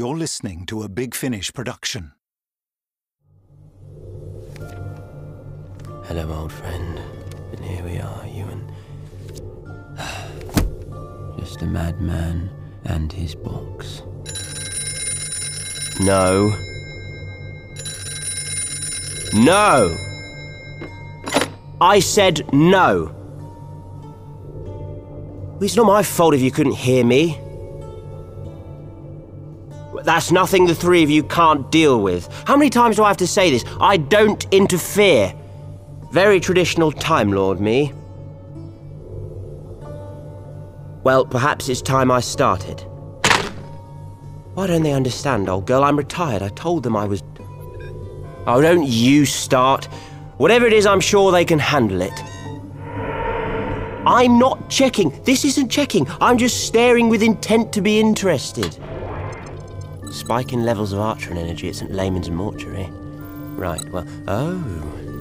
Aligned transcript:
You're 0.00 0.16
listening 0.16 0.64
to 0.64 0.82
a 0.82 0.88
Big 0.88 1.14
Finish 1.14 1.52
production. 1.52 2.12
Hello, 6.06 6.40
old 6.40 6.50
friend. 6.50 6.98
And 7.52 7.60
here 7.62 7.84
we 7.84 7.98
are, 7.98 8.26
you 8.26 8.46
and. 8.46 8.72
Just 11.38 11.60
a 11.60 11.66
madman 11.66 12.48
and 12.86 13.12
his 13.12 13.34
box. 13.34 14.00
No. 16.00 16.48
No! 19.34 19.94
I 21.78 22.00
said 22.00 22.50
no! 22.54 23.14
It's 25.60 25.76
not 25.76 25.84
my 25.84 26.02
fault 26.02 26.32
if 26.32 26.40
you 26.40 26.50
couldn't 26.50 26.76
hear 26.76 27.04
me. 27.04 27.38
That's 30.04 30.30
nothing 30.30 30.66
the 30.66 30.74
three 30.74 31.02
of 31.02 31.10
you 31.10 31.22
can't 31.22 31.70
deal 31.70 32.00
with. 32.00 32.28
How 32.46 32.56
many 32.56 32.70
times 32.70 32.96
do 32.96 33.02
I 33.02 33.08
have 33.08 33.16
to 33.18 33.26
say 33.26 33.50
this? 33.50 33.64
I 33.80 33.96
don't 33.96 34.44
interfere. 34.52 35.34
Very 36.12 36.40
traditional 36.40 36.92
Time 36.92 37.32
Lord, 37.32 37.60
me. 37.60 37.92
Well, 41.02 41.24
perhaps 41.24 41.68
it's 41.68 41.82
time 41.82 42.10
I 42.10 42.20
started. 42.20 42.80
Why 44.54 44.66
don't 44.66 44.82
they 44.82 44.92
understand, 44.92 45.48
old 45.48 45.66
girl? 45.66 45.82
I'm 45.82 45.96
retired. 45.96 46.42
I 46.42 46.48
told 46.48 46.82
them 46.82 46.96
I 46.96 47.06
was. 47.06 47.22
Oh, 48.46 48.60
don't 48.60 48.86
you 48.86 49.24
start. 49.24 49.86
Whatever 50.36 50.66
it 50.66 50.72
is, 50.72 50.86
I'm 50.86 51.00
sure 51.00 51.32
they 51.32 51.44
can 51.44 51.58
handle 51.58 52.02
it. 52.02 52.12
I'm 54.06 54.38
not 54.38 54.68
checking. 54.68 55.10
This 55.24 55.44
isn't 55.44 55.68
checking. 55.68 56.06
I'm 56.20 56.38
just 56.38 56.66
staring 56.66 57.08
with 57.08 57.22
intent 57.22 57.72
to 57.74 57.80
be 57.80 58.00
interested. 58.00 58.76
Spike 60.10 60.52
in 60.52 60.64
levels 60.64 60.92
of 60.92 60.98
Artron 60.98 61.36
energy 61.36 61.68
at 61.68 61.76
St. 61.76 61.92
Layman's 61.92 62.30
mortuary. 62.30 62.88
Right, 63.54 63.84
well, 63.90 64.04
oh, 64.26 64.54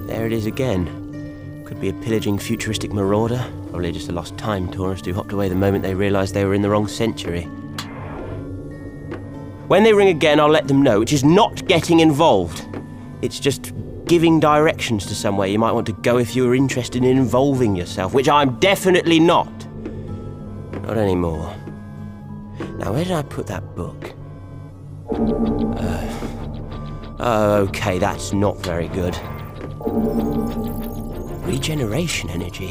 there 0.07 0.25
it 0.25 0.33
is 0.33 0.47
again. 0.47 1.63
Could 1.65 1.79
be 1.79 1.89
a 1.89 1.93
pillaging 1.93 2.39
futuristic 2.39 2.91
marauder. 2.91 3.45
Probably 3.69 3.91
just 3.91 4.09
a 4.09 4.11
lost 4.11 4.35
time 4.37 4.67
tourist 4.71 5.05
who 5.05 5.13
hopped 5.13 5.31
away 5.31 5.47
the 5.47 5.53
moment 5.55 5.83
they 5.83 5.93
realised 5.93 6.33
they 6.33 6.43
were 6.43 6.55
in 6.55 6.63
the 6.63 6.69
wrong 6.71 6.87
century. 6.87 7.43
When 9.67 9.83
they 9.83 9.93
ring 9.93 10.07
again, 10.07 10.39
I'll 10.39 10.49
let 10.49 10.67
them 10.67 10.81
know, 10.81 10.99
which 10.99 11.13
is 11.13 11.23
not 11.23 11.67
getting 11.67 11.99
involved. 11.99 12.65
It's 13.21 13.39
just 13.39 13.71
giving 14.05 14.39
directions 14.39 15.05
to 15.05 15.13
somewhere 15.13 15.47
you 15.47 15.59
might 15.59 15.73
want 15.73 15.85
to 15.85 15.93
go 15.93 16.17
if 16.17 16.35
you 16.35 16.47
were 16.47 16.55
interested 16.55 17.03
in 17.03 17.15
involving 17.15 17.75
yourself, 17.75 18.15
which 18.15 18.27
I'm 18.27 18.57
definitely 18.59 19.19
not. 19.19 19.51
Not 20.81 20.97
anymore. 20.97 21.55
Now, 22.79 22.93
where 22.93 23.03
did 23.03 23.13
I 23.13 23.21
put 23.21 23.45
that 23.47 23.75
book? 23.75 24.15
Uh, 27.19 27.65
okay, 27.67 27.99
that's 27.99 28.31
not 28.31 28.57
very 28.57 28.87
good. 28.87 29.17
Regeneration 31.45 32.29
energy? 32.29 32.69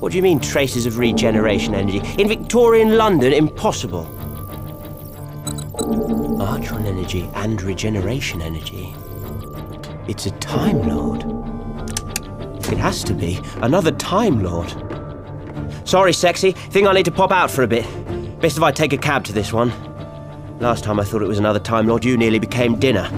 What 0.00 0.10
do 0.10 0.18
you 0.18 0.22
mean, 0.22 0.40
traces 0.40 0.84
of 0.84 0.98
regeneration 0.98 1.74
energy? 1.74 2.00
In 2.20 2.26
Victorian 2.26 2.96
London, 2.96 3.32
impossible. 3.32 4.04
Artron 6.40 6.86
energy 6.86 7.30
and 7.34 7.62
regeneration 7.62 8.42
energy. 8.42 8.92
It's 10.08 10.26
a 10.26 10.32
Time 10.32 10.82
Lord. 10.88 11.22
It 12.72 12.78
has 12.78 13.04
to 13.04 13.14
be. 13.14 13.38
Another 13.58 13.92
Time 13.92 14.42
Lord. 14.42 14.74
Sorry, 15.84 16.12
sexy. 16.12 16.50
Think 16.52 16.88
I 16.88 16.92
need 16.92 17.04
to 17.04 17.12
pop 17.12 17.30
out 17.30 17.50
for 17.50 17.62
a 17.62 17.68
bit. 17.68 17.86
Best 18.40 18.56
if 18.56 18.62
I 18.64 18.72
take 18.72 18.92
a 18.92 18.98
cab 18.98 19.22
to 19.24 19.32
this 19.32 19.52
one. 19.52 19.70
Last 20.62 20.84
time 20.84 21.00
I 21.00 21.04
thought 21.04 21.22
it 21.22 21.26
was 21.26 21.40
another 21.40 21.58
Time 21.58 21.88
Lord, 21.88 22.04
you 22.04 22.16
nearly 22.16 22.38
became 22.38 22.78
dinner. 22.78 23.08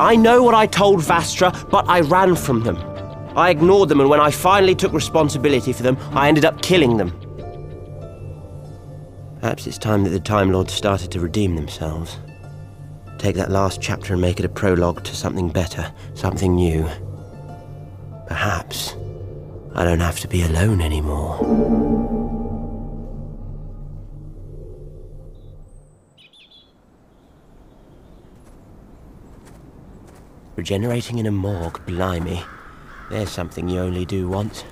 I 0.00 0.16
know 0.16 0.42
what 0.42 0.52
I 0.52 0.66
told 0.66 0.98
Vastra, 0.98 1.52
but 1.70 1.88
I 1.88 2.00
ran 2.00 2.34
from 2.34 2.64
them. 2.64 2.76
I 3.36 3.50
ignored 3.50 3.88
them, 3.88 4.00
and 4.00 4.10
when 4.10 4.18
I 4.18 4.32
finally 4.32 4.74
took 4.74 4.92
responsibility 4.92 5.72
for 5.72 5.84
them, 5.84 5.96
I 6.10 6.26
ended 6.26 6.44
up 6.44 6.60
killing 6.60 6.96
them. 6.96 7.12
Perhaps 9.40 9.68
it's 9.68 9.78
time 9.78 10.02
that 10.02 10.10
the 10.10 10.18
Time 10.18 10.50
Lords 10.50 10.72
started 10.72 11.12
to 11.12 11.20
redeem 11.20 11.54
themselves. 11.54 12.18
Take 13.18 13.36
that 13.36 13.52
last 13.52 13.80
chapter 13.80 14.12
and 14.12 14.20
make 14.20 14.40
it 14.40 14.44
a 14.44 14.48
prologue 14.48 15.04
to 15.04 15.14
something 15.14 15.50
better, 15.50 15.94
something 16.14 16.56
new. 16.56 16.90
Perhaps 18.26 18.96
I 19.76 19.84
don't 19.84 20.00
have 20.00 20.18
to 20.18 20.26
be 20.26 20.42
alone 20.42 20.80
anymore. 20.80 22.21
Regenerating 30.56 31.18
in 31.18 31.26
a 31.26 31.30
morgue, 31.30 31.84
blimey. 31.86 32.44
There's 33.10 33.30
something 33.30 33.68
you 33.68 33.80
only 33.80 34.04
do 34.04 34.28
once. 34.28 34.64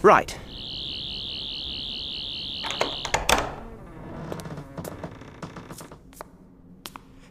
Right. 0.00 0.36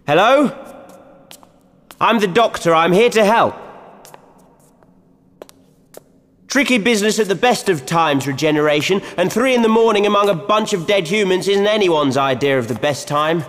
Hello? 0.05 0.57
I'm 2.01 2.19
the 2.19 2.27
doctor. 2.27 2.75
I'm 2.75 2.91
here 2.91 3.09
to 3.11 3.23
help. 3.23 3.55
Tricky 6.47 6.77
business 6.77 7.17
at 7.19 7.29
the 7.29 7.35
best 7.35 7.69
of 7.69 7.85
times, 7.85 8.27
regeneration, 8.27 9.01
and 9.15 9.31
three 9.31 9.55
in 9.55 9.61
the 9.61 9.69
morning 9.69 10.05
among 10.05 10.27
a 10.27 10.33
bunch 10.33 10.73
of 10.73 10.85
dead 10.85 11.07
humans 11.07 11.47
isn't 11.47 11.65
anyone's 11.65 12.17
idea 12.17 12.59
of 12.59 12.67
the 12.67 12.75
best 12.75 13.07
time. 13.07 13.45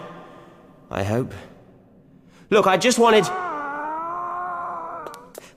I 0.88 1.02
hope. 1.02 1.34
Look, 2.50 2.68
I 2.68 2.76
just 2.76 3.00
wanted. 3.00 3.24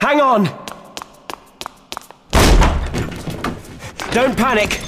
Hang 0.00 0.20
on! 0.20 0.44
Don't 4.12 4.36
panic! 4.36 4.80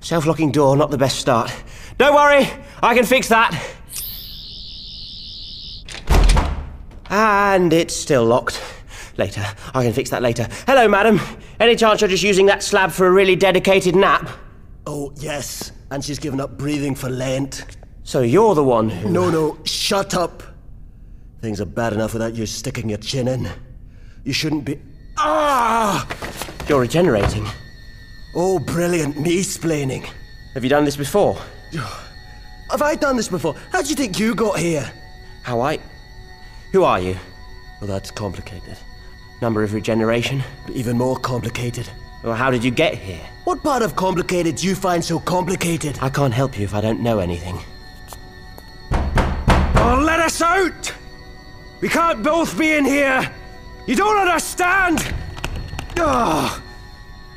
Self 0.00 0.24
locking 0.24 0.50
door, 0.50 0.76
not 0.76 0.90
the 0.90 0.96
best 0.96 1.18
start. 1.18 1.54
Don't 1.98 2.14
worry, 2.14 2.48
I 2.82 2.94
can 2.94 3.04
fix 3.04 3.28
that. 3.28 3.52
And 7.10 7.72
it's 7.72 7.94
still 7.94 8.24
locked. 8.24 8.62
Later, 9.18 9.44
I 9.74 9.82
can 9.84 9.92
fix 9.92 10.08
that 10.10 10.22
later. 10.22 10.48
Hello, 10.66 10.88
madam. 10.88 11.20
Any 11.60 11.76
chance 11.76 12.00
you're 12.00 12.08
just 12.08 12.22
using 12.22 12.46
that 12.46 12.62
slab 12.62 12.90
for 12.90 13.06
a 13.06 13.10
really 13.10 13.36
dedicated 13.36 13.96
nap? 13.96 14.30
Oh, 14.86 15.12
yes. 15.16 15.72
And 15.90 16.04
she's 16.04 16.18
given 16.18 16.40
up 16.40 16.56
breathing 16.56 16.94
for 16.94 17.10
Lent. 17.10 17.66
So 18.04 18.22
you're 18.22 18.54
the 18.54 18.64
one 18.64 18.88
who. 18.88 19.10
No, 19.10 19.28
no, 19.28 19.58
shut 19.64 20.14
up. 20.14 20.42
Things 21.40 21.60
are 21.60 21.66
bad 21.66 21.92
enough 21.92 22.12
without 22.12 22.34
you 22.34 22.46
sticking 22.46 22.88
your 22.88 22.98
chin 22.98 23.28
in. 23.28 23.48
You 24.24 24.32
shouldn't 24.32 24.64
be. 24.64 24.80
Ah! 25.16 26.06
You're 26.68 26.80
regenerating. 26.80 27.46
Oh, 28.34 28.58
brilliant. 28.58 29.20
Me 29.20 29.40
splaining. 29.42 30.08
Have 30.54 30.64
you 30.64 30.70
done 30.70 30.84
this 30.84 30.96
before? 30.96 31.38
Have 32.70 32.82
I 32.82 32.94
done 32.96 33.16
this 33.16 33.28
before? 33.28 33.54
How 33.72 33.82
do 33.82 33.88
you 33.88 33.94
think 33.94 34.18
you 34.18 34.34
got 34.34 34.58
here? 34.58 34.92
How 35.42 35.60
I. 35.60 35.78
Who 36.72 36.84
are 36.84 37.00
you? 37.00 37.16
Well, 37.80 37.88
that's 37.88 38.10
complicated. 38.10 38.76
Number 39.40 39.62
of 39.62 39.72
regeneration? 39.72 40.42
Even 40.72 40.98
more 40.98 41.16
complicated. 41.16 41.88
Well, 42.22 42.34
how 42.34 42.50
did 42.50 42.64
you 42.64 42.72
get 42.72 42.94
here? 42.94 43.24
What 43.44 43.62
part 43.62 43.82
of 43.82 43.94
complicated 43.94 44.56
do 44.56 44.66
you 44.66 44.74
find 44.74 45.02
so 45.02 45.20
complicated? 45.20 45.98
I 46.02 46.10
can't 46.10 46.34
help 46.34 46.58
you 46.58 46.64
if 46.64 46.74
I 46.74 46.80
don't 46.80 47.00
know 47.00 47.20
anything. 47.20 47.58
Oh, 48.90 50.02
let 50.04 50.18
us 50.18 50.42
out! 50.42 50.92
We 51.80 51.88
can't 51.88 52.22
both 52.22 52.58
be 52.58 52.72
in 52.72 52.84
here! 52.84 53.32
You 53.86 53.94
don't 53.94 54.18
understand! 54.18 55.14
Oh. 55.96 56.62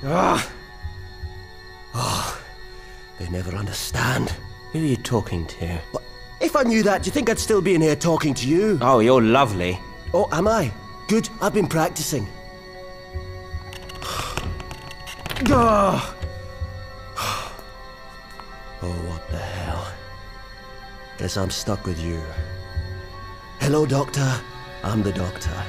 Oh. 0.03 0.51
Oh. 1.93 2.41
They 3.19 3.29
never 3.29 3.55
understand. 3.55 4.33
Who 4.71 4.79
are 4.79 4.85
you 4.85 4.97
talking 4.97 5.45
to? 5.47 5.79
If 6.39 6.55
I 6.55 6.63
knew 6.63 6.81
that, 6.83 7.03
do 7.03 7.07
you 7.07 7.11
think 7.11 7.29
I'd 7.29 7.39
still 7.39 7.61
be 7.61 7.75
in 7.75 7.81
here 7.81 7.95
talking 7.95 8.33
to 8.35 8.47
you? 8.47 8.79
Oh, 8.81 8.99
you're 8.99 9.21
lovely. 9.21 9.79
Oh, 10.13 10.27
am 10.31 10.47
I? 10.47 10.71
Good, 11.07 11.29
I've 11.41 11.53
been 11.53 11.67
practicing. 11.67 12.27
Oh. 15.49 16.15
Oh, 18.83 18.89
what 18.89 19.29
the 19.29 19.37
hell? 19.37 19.87
Guess 21.19 21.37
I'm 21.37 21.51
stuck 21.51 21.85
with 21.85 21.99
you. 21.99 22.19
Hello, 23.61 23.85
Doctor. 23.85 24.41
I'm 24.83 25.03
the 25.03 25.11
Doctor, 25.11 25.63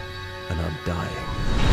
and 0.49 0.59
I'm 0.59 0.77
dying. 0.87 1.72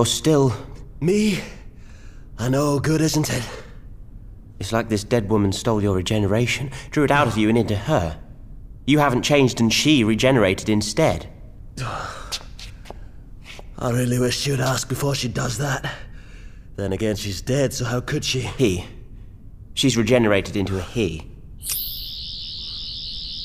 You're 0.00 0.06
still. 0.06 0.54
Me? 1.02 1.40
I 2.38 2.48
know, 2.48 2.80
good, 2.80 3.02
isn't 3.02 3.28
it? 3.28 3.46
It's 4.58 4.72
like 4.72 4.88
this 4.88 5.04
dead 5.04 5.28
woman 5.28 5.52
stole 5.52 5.82
your 5.82 5.94
regeneration, 5.94 6.70
drew 6.90 7.04
it 7.04 7.10
out 7.10 7.26
of 7.26 7.36
you 7.36 7.50
and 7.50 7.58
into 7.58 7.76
her. 7.76 8.18
You 8.86 8.98
haven't 8.98 9.24
changed 9.24 9.60
and 9.60 9.70
she 9.70 10.02
regenerated 10.02 10.70
instead. 10.70 11.28
I 11.78 13.90
really 13.90 14.18
wish 14.18 14.38
she'd 14.38 14.58
ask 14.58 14.88
before 14.88 15.14
she 15.14 15.28
does 15.28 15.58
that. 15.58 15.92
Then 16.76 16.94
again, 16.94 17.16
she's 17.16 17.42
dead, 17.42 17.74
so 17.74 17.84
how 17.84 18.00
could 18.00 18.24
she? 18.24 18.40
He. 18.40 18.86
She's 19.74 19.98
regenerated 19.98 20.56
into 20.56 20.78
a 20.78 20.82
he. 20.82 21.30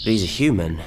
But 0.05 0.11
he's 0.11 0.23
a 0.23 0.25
human. 0.25 0.79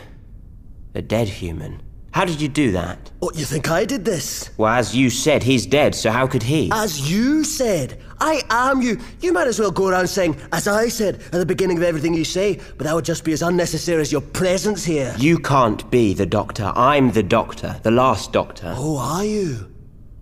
A 0.94 1.02
dead 1.02 1.28
human. 1.28 1.82
How 2.12 2.24
did 2.24 2.40
you 2.40 2.48
do 2.48 2.72
that? 2.72 3.10
What, 3.20 3.36
you 3.36 3.44
think 3.44 3.70
I 3.70 3.84
did 3.84 4.04
this? 4.04 4.50
Well, 4.56 4.72
as 4.72 4.96
you 4.96 5.10
said, 5.10 5.42
he's 5.42 5.66
dead, 5.66 5.94
so 5.94 6.10
how 6.10 6.26
could 6.26 6.42
he? 6.42 6.70
As 6.72 7.10
you 7.10 7.44
said. 7.44 8.00
I 8.20 8.42
am 8.50 8.82
you. 8.82 8.98
You 9.20 9.32
might 9.32 9.46
as 9.46 9.60
well 9.60 9.70
go 9.70 9.88
around 9.88 10.08
saying, 10.08 10.36
as 10.52 10.66
I 10.66 10.88
said, 10.88 11.16
at 11.16 11.32
the 11.32 11.46
beginning 11.46 11.76
of 11.76 11.84
everything 11.84 12.14
you 12.14 12.24
say, 12.24 12.58
but 12.76 12.84
that 12.84 12.94
would 12.94 13.04
just 13.04 13.24
be 13.24 13.32
as 13.32 13.42
unnecessary 13.42 14.00
as 14.00 14.10
your 14.10 14.20
presence 14.20 14.84
here. 14.84 15.14
You 15.18 15.38
can't 15.38 15.88
be 15.90 16.14
the 16.14 16.26
doctor. 16.26 16.72
I'm 16.74 17.12
the 17.12 17.22
doctor, 17.22 17.78
the 17.84 17.92
last 17.92 18.32
doctor. 18.32 18.74
Oh, 18.76 18.96
are 18.98 19.24
you? 19.24 19.72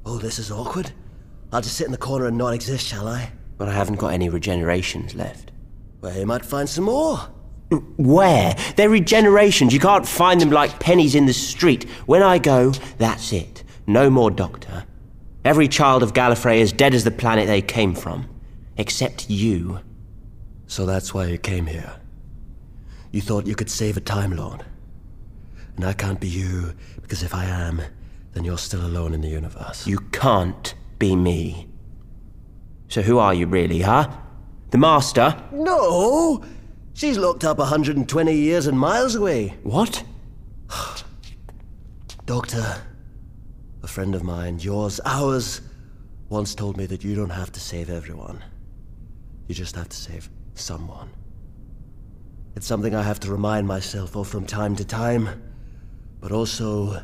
Oh, 0.05 0.19
this 0.19 0.39
is 0.39 0.51
awkward. 0.51 0.93
I'll 1.53 1.63
just 1.63 1.77
sit 1.77 1.87
in 1.87 1.93
the 1.93 1.99
corner 1.99 2.27
and 2.27 2.37
not 2.37 2.53
exist, 2.53 2.87
shall 2.87 3.09
I? 3.09 3.31
But 3.57 3.69
I 3.69 3.73
haven't 3.73 3.97
got 3.97 4.09
any 4.09 4.29
regenerations 4.29 5.15
left. 5.15 5.53
Well, 6.03 6.19
you 6.19 6.27
might 6.27 6.45
find 6.45 6.69
some 6.69 6.85
more. 6.85 7.31
Where? 7.71 8.55
They're 8.77 8.91
regenerations. 8.91 9.73
You 9.73 9.81
can't 9.81 10.07
find 10.07 10.41
them 10.41 10.51
like 10.51 10.79
pennies 10.79 11.15
in 11.15 11.27
the 11.27 11.33
street. 11.33 11.85
When 12.07 12.23
I 12.23 12.39
go, 12.39 12.71
that's 12.99 13.33
it. 13.33 13.65
No 13.87 14.09
more 14.11 14.31
doctor. 14.31 14.85
Every 15.45 15.69
child 15.69 16.03
of 16.03 16.13
Gallifrey 16.13 16.59
is 16.59 16.73
dead 16.73 16.95
as 16.95 17.05
the 17.05 17.11
planet 17.11 17.47
they 17.47 17.63
came 17.63 17.95
from. 17.95 18.29
Except 18.77 19.31
you. 19.31 19.81
So 20.67 20.87
that's 20.87 21.15
why 21.15 21.27
you 21.27 21.39
came 21.39 21.67
here. 21.67 21.95
You 23.13 23.21
thought 23.21 23.47
you 23.47 23.55
could 23.55 23.71
save 23.71 23.97
a 23.97 24.01
Time 24.01 24.37
Lord. 24.37 24.65
And 25.77 25.85
I 25.85 25.93
can't 25.93 26.21
be 26.21 26.29
you, 26.29 26.75
because 27.01 27.23
if 27.23 27.35
I 27.35 27.45
am, 27.45 27.83
then 28.33 28.45
you're 28.45 28.59
still 28.59 28.85
alone 28.85 29.15
in 29.15 29.21
the 29.21 29.29
universe. 29.29 29.87
You 29.87 29.99
can't 30.13 30.75
be 30.99 31.15
me. 31.15 31.69
So 32.89 33.03
who 33.03 33.19
are 33.19 33.35
you 33.35 33.47
really, 33.47 33.83
huh? 33.83 34.11
The 34.71 34.79
Master? 34.79 35.43
No! 35.53 36.45
She's 36.97 37.19
locked 37.19 37.45
up 37.45 37.59
120 37.59 38.35
years 38.35 38.67
and 38.67 38.79
miles 38.79 39.17
away. 39.17 39.49
What? 39.65 40.03
Doctor, 42.25 42.81
a 43.83 43.87
friend 43.87 44.15
of 44.15 44.23
mine, 44.23 44.61
yours, 44.61 44.99
ours, 45.05 45.61
once 46.31 46.55
told 46.55 46.79
me 46.79 46.87
that 46.87 47.05
you 47.05 47.15
don't 47.15 47.29
have 47.29 47.53
to 47.53 47.61
save 47.61 47.91
everyone. 47.91 48.43
You 49.47 49.55
just 49.55 49.77
have 49.77 49.91
to 49.91 49.97
save 49.97 50.31
someone. 50.55 51.11
It's 52.57 52.67
something 52.67 52.95
I 52.95 53.03
have 53.03 53.21
to 53.21 53.31
remind 53.31 53.67
myself 53.67 54.17
of 54.17 54.27
from 54.27 54.47
time 54.47 54.75
to 54.77 54.85
time. 54.87 55.29
But 56.19 56.33
also, 56.33 57.03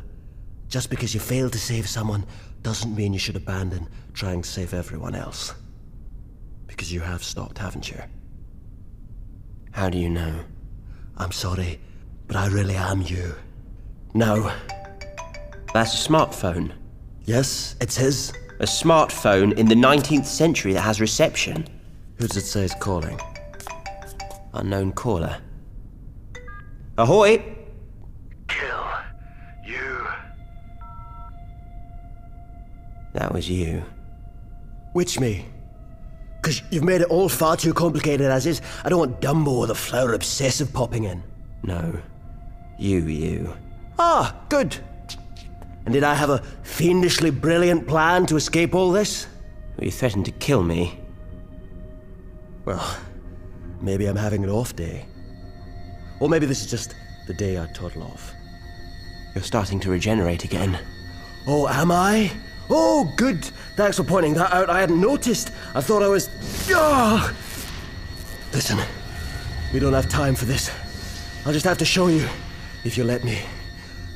just 0.69 0.89
because 0.89 1.13
you 1.13 1.19
fail 1.19 1.51
to 1.51 1.59
save 1.59 1.87
someone 1.87 2.25
doesn't 2.63 2.95
mean 2.95 3.13
you 3.13 3.19
should 3.19 3.35
abandon 3.35 3.87
trying 4.15 4.41
to 4.41 4.49
save 4.49 4.73
everyone 4.73 5.13
else. 5.13 5.53
Because 6.65 6.91
you 6.91 7.01
have 7.01 7.23
stopped, 7.23 7.59
haven't 7.59 7.91
you? 7.91 8.01
How 9.73 9.89
do 9.89 9.97
you 9.97 10.09
know? 10.09 10.39
I'm 11.17 11.31
sorry, 11.31 11.79
but 12.27 12.35
I 12.35 12.47
really 12.47 12.75
am 12.75 13.01
you. 13.01 13.35
No. 14.13 14.51
That's 15.73 15.93
a 15.93 16.09
smartphone. 16.09 16.71
yes, 17.25 17.75
it's 17.81 17.97
his. 17.97 18.31
A 18.59 18.65
smartphone 18.65 19.57
in 19.57 19.65
the 19.67 19.75
19th 19.75 20.25
century 20.25 20.73
that 20.73 20.81
has 20.81 21.01
reception. 21.01 21.67
Who 22.17 22.27
does 22.27 22.37
it 22.37 22.45
say 22.45 22.63
is 22.63 22.73
calling? 22.79 23.19
Unknown 24.53 24.91
caller. 24.91 25.37
Ahoy! 26.99 27.43
Kill 28.47 28.87
you. 29.65 30.07
That 33.13 33.33
was 33.33 33.49
you. 33.49 33.83
Which 34.93 35.19
me? 35.19 35.47
Because 36.43 36.61
you've 36.71 36.83
made 36.83 36.99
it 36.99 37.07
all 37.07 37.29
far 37.29 37.55
too 37.55 37.73
complicated 37.73 38.29
as 38.29 38.45
is. 38.45 38.61
I 38.83 38.89
don't 38.89 38.99
want 38.99 39.21
Dumbo 39.21 39.47
or 39.47 39.65
the 39.65 39.73
Flower 39.73 40.13
Obsessive 40.13 40.73
popping 40.73 41.05
in. 41.05 41.23
No. 41.63 41.97
You, 42.77 42.99
you. 42.99 43.55
Ah, 43.97 44.35
good. 44.49 44.75
And 45.85 45.93
did 45.93 46.03
I 46.03 46.13
have 46.13 46.29
a 46.29 46.43
fiendishly 46.63 47.29
brilliant 47.29 47.87
plan 47.87 48.25
to 48.25 48.35
escape 48.35 48.75
all 48.75 48.91
this? 48.91 49.25
You 49.79 49.89
threatened 49.89 50.25
to 50.25 50.31
kill 50.31 50.63
me. 50.63 50.99
Well, 52.65 52.97
maybe 53.79 54.05
I'm 54.05 54.17
having 54.17 54.43
an 54.43 54.49
off 54.49 54.75
day. 54.75 55.05
Or 56.19 56.27
maybe 56.27 56.45
this 56.45 56.59
is 56.59 56.69
just 56.69 56.93
the 57.25 57.33
day 57.33 57.57
I 57.57 57.67
toddle 57.67 58.03
off. 58.03 58.33
You're 59.33 59.45
starting 59.45 59.79
to 59.79 59.89
regenerate 59.89 60.43
again. 60.43 60.77
Oh, 61.47 61.69
am 61.69 61.89
I? 61.89 62.33
Oh, 62.75 63.13
good. 63.17 63.45
Thanks 63.75 63.97
for 63.97 64.03
pointing 64.03 64.33
that 64.33 64.51
out. 64.51 64.67
I 64.67 64.79
hadn't 64.79 64.99
noticed. 64.99 65.51
I 65.75 65.81
thought 65.81 66.01
I 66.01 66.07
was. 66.07 66.27
Ah! 66.71 67.31
Listen, 68.51 68.79
we 69.71 69.79
don't 69.79 69.93
have 69.93 70.09
time 70.09 70.33
for 70.33 70.45
this. 70.45 70.71
I'll 71.45 71.53
just 71.53 71.65
have 71.65 71.77
to 71.77 71.85
show 71.85 72.07
you, 72.07 72.27
if 72.83 72.97
you 72.97 73.03
let 73.03 73.23
me. 73.23 73.43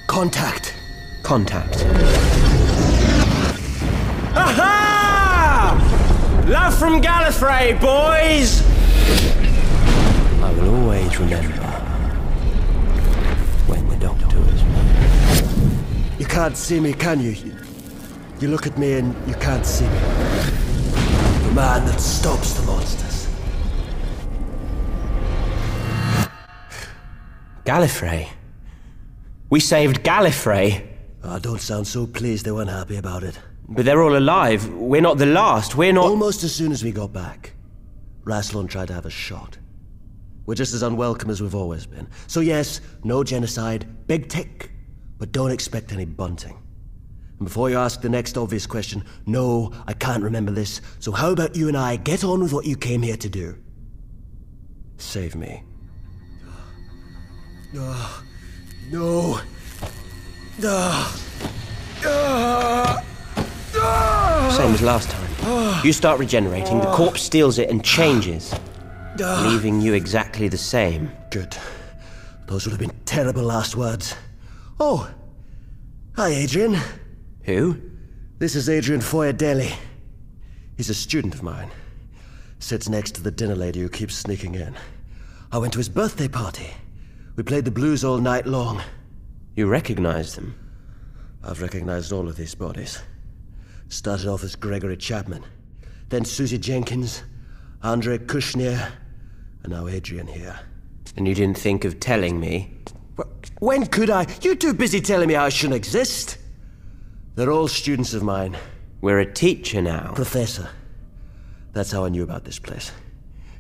Contact. 0.07 0.74
Contact. 1.21 1.86
Aha! 4.36 5.77
Love 6.48 6.80
from 6.80 7.00
Gallifrey, 7.00 7.80
boys! 7.80 8.63
I 10.41 10.51
will 10.53 10.81
always 10.81 11.20
remember 11.20 11.62
when 13.67 13.88
the 13.88 13.98
doctor 13.98 14.39
was. 14.39 16.20
You 16.20 16.25
can't 16.25 16.58
see 16.58 16.79
me, 16.79 16.93
can 16.93 17.20
you? 17.20 17.56
You, 18.39 18.50
look 18.50 18.67
at 18.67 18.77
me 18.77 18.94
and 18.94 19.15
you 19.27 19.34
can't 19.36 19.65
see 19.65 19.86
me. 19.86 20.00
The 20.00 21.51
man 21.56 21.86
that 21.88 22.00
stops 22.00 22.53
the 22.53 22.65
monsters. 22.67 23.27
Gallifrey. 27.65 28.29
We 29.50 29.60
saved 29.60 30.03
Gallifrey. 30.03 30.86
I 31.24 31.39
don't 31.39 31.60
sound 31.60 31.88
so 31.88 32.06
pleased 32.06 32.46
they 32.46 32.51
weren't 32.51 32.70
happy 32.70 32.98
about 32.98 33.24
it. 33.24 33.39
But 33.67 33.86
they're 33.86 34.03
all 34.03 34.15
alive. 34.15 34.70
We're 34.70 35.01
not 35.01 35.17
the 35.17 35.25
last. 35.25 35.75
We're 35.75 35.91
not. 35.91 36.06
Almost 36.06 36.44
as 36.44 36.53
soon 36.53 36.72
as 36.72 36.84
we 36.84 36.91
got 36.91 37.12
back, 37.12 37.53
Rassilon 38.24 38.70
tried 38.70 38.89
to 38.89 38.94
have 38.94 39.06
a 39.06 39.10
shot. 39.10 39.58
We're 40.46 40.56
just 40.56 40.74
as 40.74 40.84
unwelcome 40.84 41.29
as 41.29 41.41
we've 41.41 41.56
always 41.56 41.86
been. 41.86 42.08
So 42.27 42.39
yes, 42.39 42.82
no 43.03 43.24
genocide, 43.24 43.88
big 44.08 44.29
tick, 44.29 44.72
but 45.17 45.32
don't 45.32 45.51
expect 45.51 45.91
any 45.91 46.06
bunting. 46.06 46.62
And 47.39 47.48
before 47.48 47.70
you 47.70 47.77
ask 47.77 48.01
the 48.01 48.10
next 48.10 48.38
obvious 48.38 48.65
question, 48.65 49.03
no, 49.25 49.72
I 49.86 49.94
can't 49.94 50.24
remember 50.24 50.51
this, 50.51 50.82
so 51.00 51.12
how 51.12 51.32
about 51.32 51.56
you 51.56 51.67
and 51.67 51.77
I 51.77 51.98
get 51.98 52.24
on 52.24 52.41
with 52.41 52.51
what 52.51 52.65
you 52.65 52.75
came 52.75 53.03
here 53.03 53.17
to 53.17 53.29
do? 53.29 53.58
Save 54.98 55.36
me. 55.36 55.63
No. 57.74 57.96
No. 58.89 59.39
No. 60.60 61.06
Same 64.50 64.74
as 64.74 64.82
last 64.82 65.10
time. 65.12 65.86
You 65.86 65.94
start 65.94 66.20
regenerating, 66.20 66.79
the 66.79 66.91
corpse 66.91 67.22
steals 67.22 67.60
it 67.60 67.70
and 67.70 67.84
changes, 67.84 68.56
leaving 69.20 69.79
you 69.79 69.94
exactly 69.94 70.48
the 70.48 70.58
same. 70.58 71.12
Good. 71.29 71.56
Those 72.48 72.65
would 72.65 72.72
have 72.72 72.79
been 72.79 72.98
terrible 73.06 73.44
last 73.44 73.75
words. 73.75 74.15
Oh. 74.79 75.08
Hi, 76.15 76.29
Adrian. 76.29 76.77
Who? 77.48 77.80
This 78.39 78.56
is 78.56 78.68
Adrian 78.68 79.00
Foyadeli. 79.00 79.74
He's 80.75 80.89
a 80.89 80.94
student 80.94 81.34
of 81.34 81.44
mine. 81.44 81.72
Sits 82.60 82.89
next 82.89 83.12
to 83.16 83.24
the 83.24 83.32
dinner 83.32 83.56
lady 83.56 83.80
who 83.80 83.88
keeps 83.88 84.16
sneaking 84.16 84.56
in. 84.56 84.75
I 85.54 85.58
went 85.58 85.72
to 85.72 85.80
his 85.80 85.88
birthday 85.88 86.27
party. 86.27 86.68
We 87.38 87.44
played 87.44 87.63
the 87.63 87.72
blues 87.72 88.04
all 88.04 88.18
night 88.18 88.46
long. 88.46 88.82
You 89.56 89.68
recognize 89.68 90.36
them. 90.36 90.60
I've 91.42 91.62
recognized 91.62 92.12
all 92.12 92.27
of 92.27 92.36
these 92.36 92.54
bodies. 92.54 93.01
Started 93.88 94.27
off 94.27 94.44
as 94.44 94.58
Gregory 94.58 94.98
Chapman, 94.98 95.46
then 96.10 96.25
Susie 96.25 96.58
Jenkins, 96.58 97.24
Andre 97.82 98.18
Kushner, 98.18 98.92
and 99.63 99.72
now 99.72 99.88
Adrian 99.88 100.27
here. 100.27 100.60
And 101.16 101.25
you 101.25 101.34
didn't 101.34 101.58
think 101.58 101.86
of 101.86 102.01
telling 102.01 102.42
me? 102.42 102.74
When 103.60 103.86
could 103.86 104.10
I? 104.10 104.27
You're 104.42 104.56
too 104.56 104.74
busy 104.74 105.00
telling 105.00 105.30
me 105.30 105.38
I 105.38 105.48
shouldn't 105.48 105.77
exist. 105.77 106.39
They're 107.38 107.51
all 107.51 107.67
students 107.67 108.15
of 108.15 108.24
mine. 108.24 108.58
We're 109.00 109.20
a 109.20 109.32
teacher 109.32 109.79
now. 109.79 110.12
Professor. 110.15 110.70
That's 111.72 111.91
how 111.91 112.03
I 112.03 112.10
knew 112.10 112.24
about 112.24 112.46
this 112.46 112.58
place. 112.58 112.91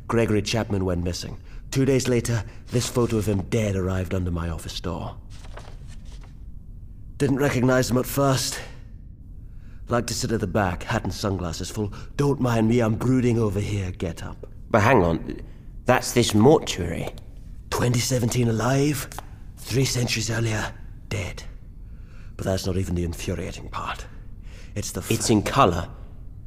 Gregory 0.07 0.41
Chapman 0.41 0.83
went 0.83 1.03
missing. 1.03 1.37
Two 1.69 1.85
days 1.85 2.07
later, 2.07 2.43
this 2.71 2.89
photo 2.89 3.17
of 3.17 3.27
him 3.27 3.43
dead 3.43 3.75
arrived 3.75 4.15
under 4.15 4.31
my 4.31 4.49
office 4.49 4.79
door. 4.79 5.15
Didn't 7.19 7.37
recognize 7.37 7.91
him 7.91 7.99
at 7.99 8.07
first. 8.07 8.59
Like 9.89 10.07
to 10.07 10.15
sit 10.15 10.31
at 10.31 10.39
the 10.39 10.47
back, 10.47 10.81
hat 10.81 11.03
and 11.03 11.13
sunglasses 11.13 11.69
full. 11.69 11.93
Don't 12.15 12.41
mind 12.41 12.67
me, 12.67 12.79
I'm 12.79 12.95
brooding 12.95 13.37
over 13.37 13.59
here. 13.59 13.91
Get 13.91 14.23
up. 14.23 14.47
But 14.71 14.81
hang 14.81 15.03
on, 15.03 15.39
that's 15.85 16.13
this 16.13 16.33
mortuary. 16.33 17.09
2017 17.69 18.47
alive, 18.47 19.07
three 19.57 19.85
centuries 19.85 20.31
earlier, 20.31 20.73
dead. 21.09 21.43
But 22.37 22.45
that's 22.45 22.65
not 22.65 22.77
even 22.77 22.95
the 22.95 23.03
infuriating 23.03 23.69
part. 23.69 24.05
It's 24.75 24.91
the. 24.91 25.03
It's 25.09 25.29
in 25.29 25.41
colour. 25.41 25.89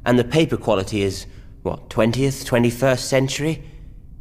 And 0.05 0.17
the 0.17 0.23
paper 0.23 0.57
quality 0.57 1.03
is, 1.03 1.27
what, 1.61 1.89
20th, 1.89 2.45
21st 2.45 2.99
century? 2.99 3.63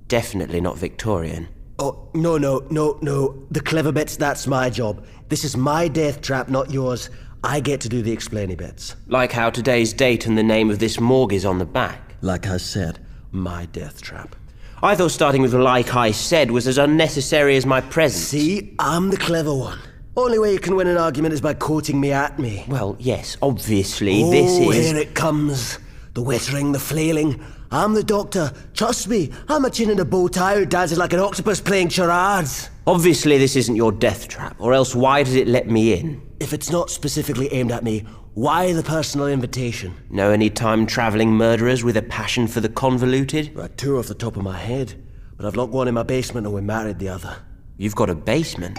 Definitely 0.09 0.61
not 0.61 0.77
Victorian. 0.77 1.49
Oh, 1.79 2.11
no, 2.13 2.37
no, 2.37 2.67
no, 2.71 2.99
no. 3.01 3.47
The 3.51 3.61
clever 3.61 3.93
bits, 3.93 4.17
that's 4.17 4.47
my 4.47 4.69
job. 4.69 5.07
This 5.31 5.45
is 5.45 5.57
my 5.57 5.89
death 5.89 6.21
trap, 6.21 6.51
not 6.51 6.71
yours. 6.71 7.09
I 7.43 7.61
get 7.61 7.81
to 7.83 7.89
do 7.89 8.03
the 8.03 8.15
explainy 8.15 8.57
bits. 8.57 8.97
Like 9.07 9.33
how 9.33 9.49
today's 9.49 9.95
date 9.95 10.27
and 10.27 10.37
the 10.37 10.43
name 10.43 10.69
of 10.69 10.79
this 10.79 11.01
morgue 11.01 11.33
is 11.33 11.47
on 11.47 11.59
the 11.59 11.65
back. 11.65 12.17
Like 12.21 12.47
I 12.47 12.59
said, 12.59 12.99
my 13.31 13.65
death 13.67 14.03
trap. 14.03 14.37
I 14.83 14.95
thought 14.95 15.11
starting 15.11 15.41
with 15.41 15.55
like 15.55 15.95
I 15.95 16.11
said 16.11 16.51
was 16.51 16.67
as 16.67 16.77
unnecessary 16.77 17.57
as 17.57 17.65
my 17.65 17.81
presence. 17.81 18.25
See, 18.25 18.75
I'm 18.79 19.09
the 19.09 19.17
clever 19.17 19.55
one. 19.55 19.79
The 20.21 20.27
only 20.27 20.39
way 20.39 20.53
you 20.53 20.59
can 20.59 20.77
win 20.77 20.87
an 20.87 20.99
argument 20.99 21.33
is 21.33 21.41
by 21.41 21.55
quoting 21.55 21.99
me 21.99 22.13
at 22.13 22.39
me. 22.39 22.67
Well, 22.69 22.95
yes, 23.01 23.39
obviously, 23.41 24.23
oh, 24.23 24.31
this 24.31 24.51
is. 24.51 24.87
here 24.89 24.97
it 24.99 25.15
comes. 25.15 25.79
The 26.13 26.21
whittering, 26.21 26.73
the 26.73 26.79
flailing. 26.79 27.43
I'm 27.71 27.95
the 27.95 28.05
doctor. 28.05 28.53
Trust 28.75 29.09
me, 29.09 29.33
I'm 29.49 29.65
a 29.65 29.71
chin 29.71 29.89
in 29.89 29.99
a 29.99 30.05
bow 30.05 30.29
tie 30.29 30.57
who 30.57 30.67
dances 30.67 30.99
like 30.99 31.15
an 31.15 31.21
octopus 31.21 31.63
playing 31.63 31.89
charades. 31.89 32.69
Obviously, 32.87 33.39
this 33.39 33.57
isn't 33.57 33.77
your 33.77 33.93
death 33.93 34.29
trap, 34.29 34.57
or 34.59 34.75
else 34.75 34.95
why 34.95 35.23
did 35.23 35.37
it 35.37 35.49
let 35.49 35.69
me 35.69 35.95
in? 35.99 36.21
If 36.39 36.53
it's 36.53 36.71
not 36.71 36.91
specifically 36.91 37.51
aimed 37.55 37.73
at 37.73 37.83
me, 37.83 38.01
why 38.35 38.75
the 38.75 38.83
personal 38.83 39.27
invitation? 39.27 39.95
Know 40.11 40.33
any 40.33 40.51
time 40.51 40.85
travelling 40.85 41.31
murderers 41.31 41.83
with 41.83 41.97
a 41.97 42.03
passion 42.03 42.47
for 42.47 42.61
the 42.61 42.69
convoluted? 42.69 43.57
Right, 43.57 43.75
two 43.79 43.97
off 43.97 44.09
the 44.09 44.15
top 44.15 44.37
of 44.37 44.43
my 44.43 44.59
head, 44.59 45.03
but 45.39 45.47
I've 45.47 45.57
locked 45.57 45.73
one 45.73 45.89
in 45.89 45.95
my 45.95 46.03
basement 46.03 46.47
and 46.47 46.55
we 46.55 46.61
married 46.61 46.99
the 46.99 47.09
other. 47.09 47.39
You've 47.79 47.97
got 47.97 48.11
a 48.11 48.15
basement. 48.15 48.79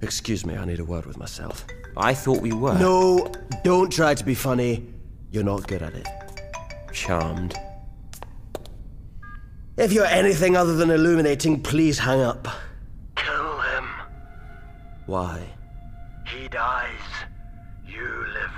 Excuse 0.00 0.46
me, 0.46 0.56
I 0.56 0.64
need 0.64 0.78
a 0.78 0.84
word 0.84 1.06
with 1.06 1.18
myself. 1.18 1.66
I 1.96 2.14
thought 2.14 2.40
we 2.40 2.52
were. 2.52 2.78
No, 2.78 3.32
don't 3.64 3.92
try 3.92 4.14
to 4.14 4.24
be 4.24 4.34
funny. 4.34 4.86
You're 5.32 5.44
not 5.44 5.66
good 5.66 5.82
at 5.82 5.94
it. 5.94 6.06
Charmed. 6.92 7.54
If 9.76 9.92
you're 9.92 10.06
anything 10.06 10.56
other 10.56 10.74
than 10.74 10.90
illuminating, 10.90 11.62
please 11.62 11.98
hang 11.98 12.20
up. 12.20 12.48
Kill 13.16 13.60
him. 13.60 13.88
Why? 15.06 15.40
He 16.26 16.48
dies. 16.48 16.88
You 17.86 18.02
live. 18.02 18.52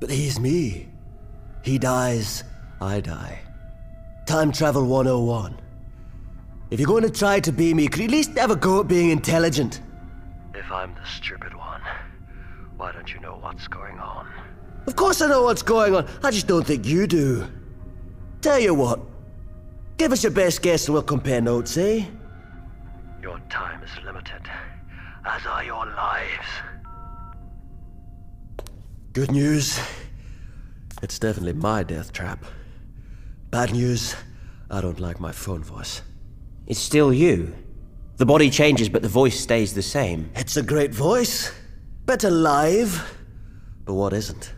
But 0.00 0.10
he's 0.10 0.40
me. 0.40 0.88
He 1.62 1.78
dies. 1.78 2.44
I 2.80 3.00
die. 3.00 3.40
Time 4.26 4.52
Travel 4.52 4.86
101. 4.86 5.58
If 6.70 6.78
you're 6.78 6.86
going 6.86 7.02
to 7.02 7.10
try 7.10 7.40
to 7.40 7.52
be 7.52 7.74
me, 7.74 7.88
could 7.88 8.00
you 8.00 8.04
at 8.06 8.10
least 8.10 8.38
have 8.38 8.50
a 8.50 8.56
go 8.56 8.80
at 8.80 8.88
being 8.88 9.10
intelligent? 9.10 9.80
If 10.70 10.74
I'm 10.74 10.94
the 10.94 11.04
stupid 11.04 11.52
one, 11.52 11.82
why 12.76 12.92
don't 12.92 13.12
you 13.12 13.18
know 13.18 13.40
what's 13.42 13.66
going 13.66 13.98
on? 13.98 14.28
Of 14.86 14.94
course 14.94 15.20
I 15.20 15.26
know 15.26 15.42
what's 15.42 15.62
going 15.62 15.96
on. 15.96 16.06
I 16.22 16.30
just 16.30 16.46
don't 16.46 16.64
think 16.64 16.86
you 16.86 17.08
do. 17.08 17.44
Tell 18.40 18.56
you 18.56 18.72
what, 18.72 19.00
give 19.96 20.12
us 20.12 20.22
your 20.22 20.30
best 20.30 20.62
guess 20.62 20.86
and 20.86 20.92
we'll 20.92 21.02
compare 21.02 21.40
notes, 21.40 21.76
eh? 21.76 22.04
Your 23.20 23.40
time 23.50 23.82
is 23.82 23.90
limited, 24.04 24.42
as 25.24 25.44
are 25.44 25.64
your 25.64 25.86
lives. 25.86 26.46
Good 29.12 29.32
news. 29.32 29.80
It's 31.02 31.18
definitely 31.18 31.54
my 31.54 31.82
death 31.82 32.12
trap. 32.12 32.44
Bad 33.50 33.72
news, 33.72 34.14
I 34.70 34.80
don't 34.80 35.00
like 35.00 35.18
my 35.18 35.32
phone 35.32 35.64
voice. 35.64 36.02
It's 36.68 36.78
still 36.78 37.12
you. 37.12 37.56
The 38.20 38.26
body 38.26 38.50
changes, 38.50 38.90
but 38.90 39.00
the 39.00 39.08
voice 39.08 39.40
stays 39.40 39.72
the 39.72 39.80
same. 39.80 40.30
It's 40.34 40.58
a 40.58 40.62
great 40.62 40.92
voice. 40.92 41.54
Better 42.04 42.30
live. 42.30 43.18
But 43.86 43.94
what 43.94 44.12
isn't? 44.12 44.52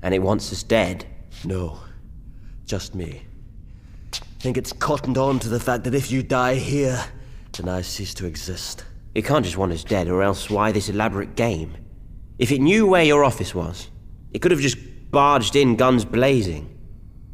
And 0.00 0.14
it 0.14 0.20
wants 0.20 0.52
us 0.52 0.62
dead. 0.62 1.06
No. 1.44 1.80
Just 2.66 2.94
me. 2.94 3.22
I 4.12 4.18
think 4.38 4.56
it's 4.56 4.72
cottoned 4.72 5.18
on 5.18 5.40
to 5.40 5.48
the 5.48 5.58
fact 5.58 5.82
that 5.84 5.94
if 5.96 6.12
you 6.12 6.22
die 6.22 6.54
here, 6.54 7.04
then 7.58 7.68
I 7.68 7.80
cease 7.80 8.14
to 8.14 8.26
exist. 8.26 8.84
It 9.16 9.24
can't 9.24 9.44
just 9.44 9.56
want 9.56 9.72
us 9.72 9.82
dead, 9.82 10.06
or 10.06 10.22
else 10.22 10.48
why 10.48 10.70
this 10.70 10.88
elaborate 10.88 11.34
game? 11.34 11.76
If 12.38 12.52
it 12.52 12.60
knew 12.60 12.86
where 12.86 13.02
your 13.02 13.24
office 13.24 13.56
was, 13.56 13.90
it 14.32 14.38
could 14.38 14.52
have 14.52 14.60
just 14.60 14.78
barged 15.10 15.56
in 15.56 15.74
guns 15.74 16.04
blazing. 16.04 16.78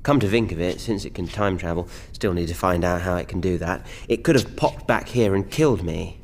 Come 0.06 0.20
to 0.20 0.28
think 0.28 0.52
of 0.52 0.60
it, 0.60 0.80
since 0.80 1.04
it 1.04 1.14
can 1.14 1.26
time 1.26 1.58
travel, 1.58 1.88
still 2.12 2.32
need 2.32 2.46
to 2.46 2.54
find 2.54 2.84
out 2.84 3.00
how 3.00 3.16
it 3.16 3.26
can 3.26 3.40
do 3.40 3.58
that, 3.58 3.84
it 4.06 4.22
could 4.22 4.36
have 4.36 4.54
popped 4.54 4.86
back 4.86 5.08
here 5.08 5.34
and 5.34 5.50
killed 5.50 5.82
me. 5.82 6.20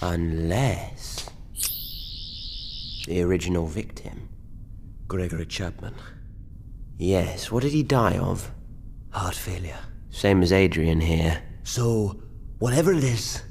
Unless. 0.00 1.28
The 3.06 3.20
original 3.20 3.66
victim. 3.66 4.30
Gregory 5.06 5.44
Chapman. 5.44 5.94
Yes, 6.96 7.52
what 7.52 7.62
did 7.62 7.72
he 7.72 7.82
die 7.82 8.16
of? 8.16 8.50
Heart 9.10 9.34
failure. 9.34 9.80
Same 10.08 10.42
as 10.42 10.50
Adrian 10.50 11.02
here. 11.02 11.42
So, 11.62 12.22
whatever 12.58 12.90
it 12.90 13.04
is, 13.04 13.42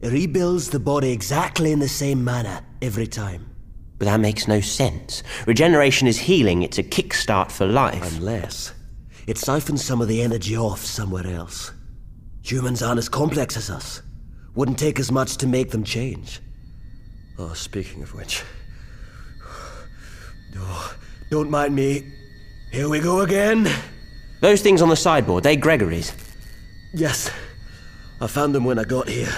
it 0.00 0.12
rebuilds 0.12 0.70
the 0.70 0.80
body 0.80 1.12
exactly 1.12 1.72
in 1.72 1.78
the 1.78 1.88
same 1.88 2.24
manner 2.24 2.62
every 2.80 3.06
time. 3.06 3.50
But 3.98 4.06
that 4.06 4.20
makes 4.20 4.48
no 4.48 4.62
sense. 4.62 5.22
Regeneration 5.46 6.08
is 6.08 6.20
healing, 6.20 6.62
it's 6.62 6.78
a 6.78 6.82
kickstart 6.82 7.50
for 7.52 7.66
life. 7.66 8.16
Unless 8.16 8.72
it 9.26 9.38
siphons 9.38 9.84
some 9.84 10.00
of 10.00 10.08
the 10.08 10.22
energy 10.22 10.56
off 10.56 10.80
somewhere 10.84 11.26
else. 11.26 11.72
Humans 12.42 12.82
aren't 12.82 12.98
as 12.98 13.08
complex 13.08 13.56
as 13.56 13.70
us. 13.70 14.02
Wouldn't 14.54 14.78
take 14.78 15.00
as 15.00 15.10
much 15.10 15.36
to 15.38 15.46
make 15.46 15.70
them 15.70 15.82
change. 15.82 16.40
Oh, 17.38 17.54
speaking 17.54 18.02
of 18.02 18.14
which. 18.14 18.42
Oh, 20.56 20.94
don't 21.30 21.50
mind 21.50 21.74
me. 21.74 22.12
Here 22.70 22.88
we 22.88 23.00
go 23.00 23.20
again. 23.20 23.68
Those 24.40 24.62
things 24.62 24.82
on 24.82 24.88
the 24.88 24.96
sideboard, 24.96 25.42
they 25.42 25.56
Gregory's. 25.56 26.12
Yes. 26.92 27.30
I 28.20 28.26
found 28.26 28.54
them 28.54 28.64
when 28.64 28.78
I 28.78 28.84
got 28.84 29.08
here. 29.08 29.32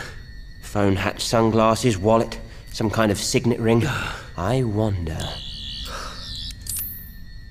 Phone 0.62 0.96
hatch, 0.96 1.24
sunglasses, 1.24 1.96
wallet, 1.96 2.38
some 2.72 2.90
kind 2.90 3.10
of 3.10 3.18
signet 3.18 3.60
ring. 3.60 3.86
I 4.36 4.64
wonder. 4.64 5.18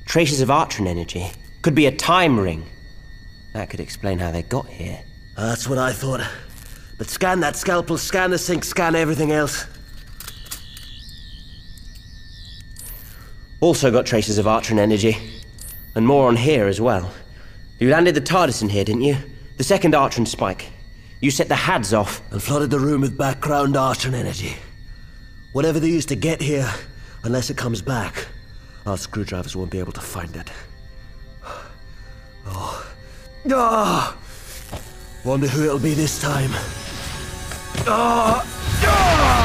Traces 0.06 0.42
of 0.42 0.50
Artron 0.50 0.88
energy. 0.88 1.32
Could 1.66 1.74
be 1.74 1.88
a 1.88 1.92
time 1.92 2.40
ring. 2.40 2.64
That 3.54 3.72
could 3.72 3.80
explain 3.80 4.20
how 4.20 4.30
they 4.30 4.44
got 4.44 4.68
here. 4.68 5.00
That's 5.36 5.68
what 5.68 5.80
I 5.80 5.94
thought. 5.94 6.22
But 7.00 7.08
scan 7.08 7.40
that 7.40 7.56
scalpel, 7.56 7.98
scan 7.98 8.30
the 8.30 8.38
sink, 8.38 8.64
scan 8.64 8.94
everything 8.94 9.32
else. 9.32 9.66
Also 13.62 13.90
got 13.92 14.06
traces 14.06 14.38
of 14.38 14.46
Artron 14.46 14.78
energy. 14.78 15.18
And 15.96 16.06
more 16.06 16.28
on 16.28 16.36
here 16.36 16.68
as 16.68 16.80
well. 16.80 17.12
You 17.80 17.90
landed 17.90 18.14
the 18.14 18.22
TARDIS 18.22 18.62
in 18.62 18.70
here, 18.70 18.86
didn't 18.86 19.02
you? 19.02 19.18
The 19.58 19.64
second 19.64 19.96
Artron 19.96 20.28
spike. 20.28 20.72
You 21.20 21.32
set 21.32 21.48
the 21.48 21.56
HADs 21.56 21.96
off. 21.96 22.22
And 22.32 22.44
flooded 22.44 22.70
the 22.70 22.80
room 22.80 23.02
with 23.02 23.18
background 23.18 23.74
Artron 23.74 24.14
energy. 24.14 24.56
Whatever 25.54 25.80
they 25.80 25.90
used 25.90 26.10
to 26.10 26.16
get 26.16 26.42
here, 26.42 26.72
unless 27.24 27.50
it 27.50 27.58
comes 27.58 27.82
back, 27.82 28.28
our 28.86 29.00
screwdrivers 29.00 29.56
won't 29.56 29.72
be 29.72 29.80
able 29.80 29.94
to 29.94 30.02
find 30.02 30.36
it. 30.36 30.52
Oh. 32.46 32.94
Ah! 33.52 34.18
Wonder 35.24 35.48
who 35.48 35.64
it'll 35.66 35.80
be 35.80 35.94
this 35.94 36.22
time. 36.22 36.52
Ah! 37.88 38.46
Ah! 38.84 39.36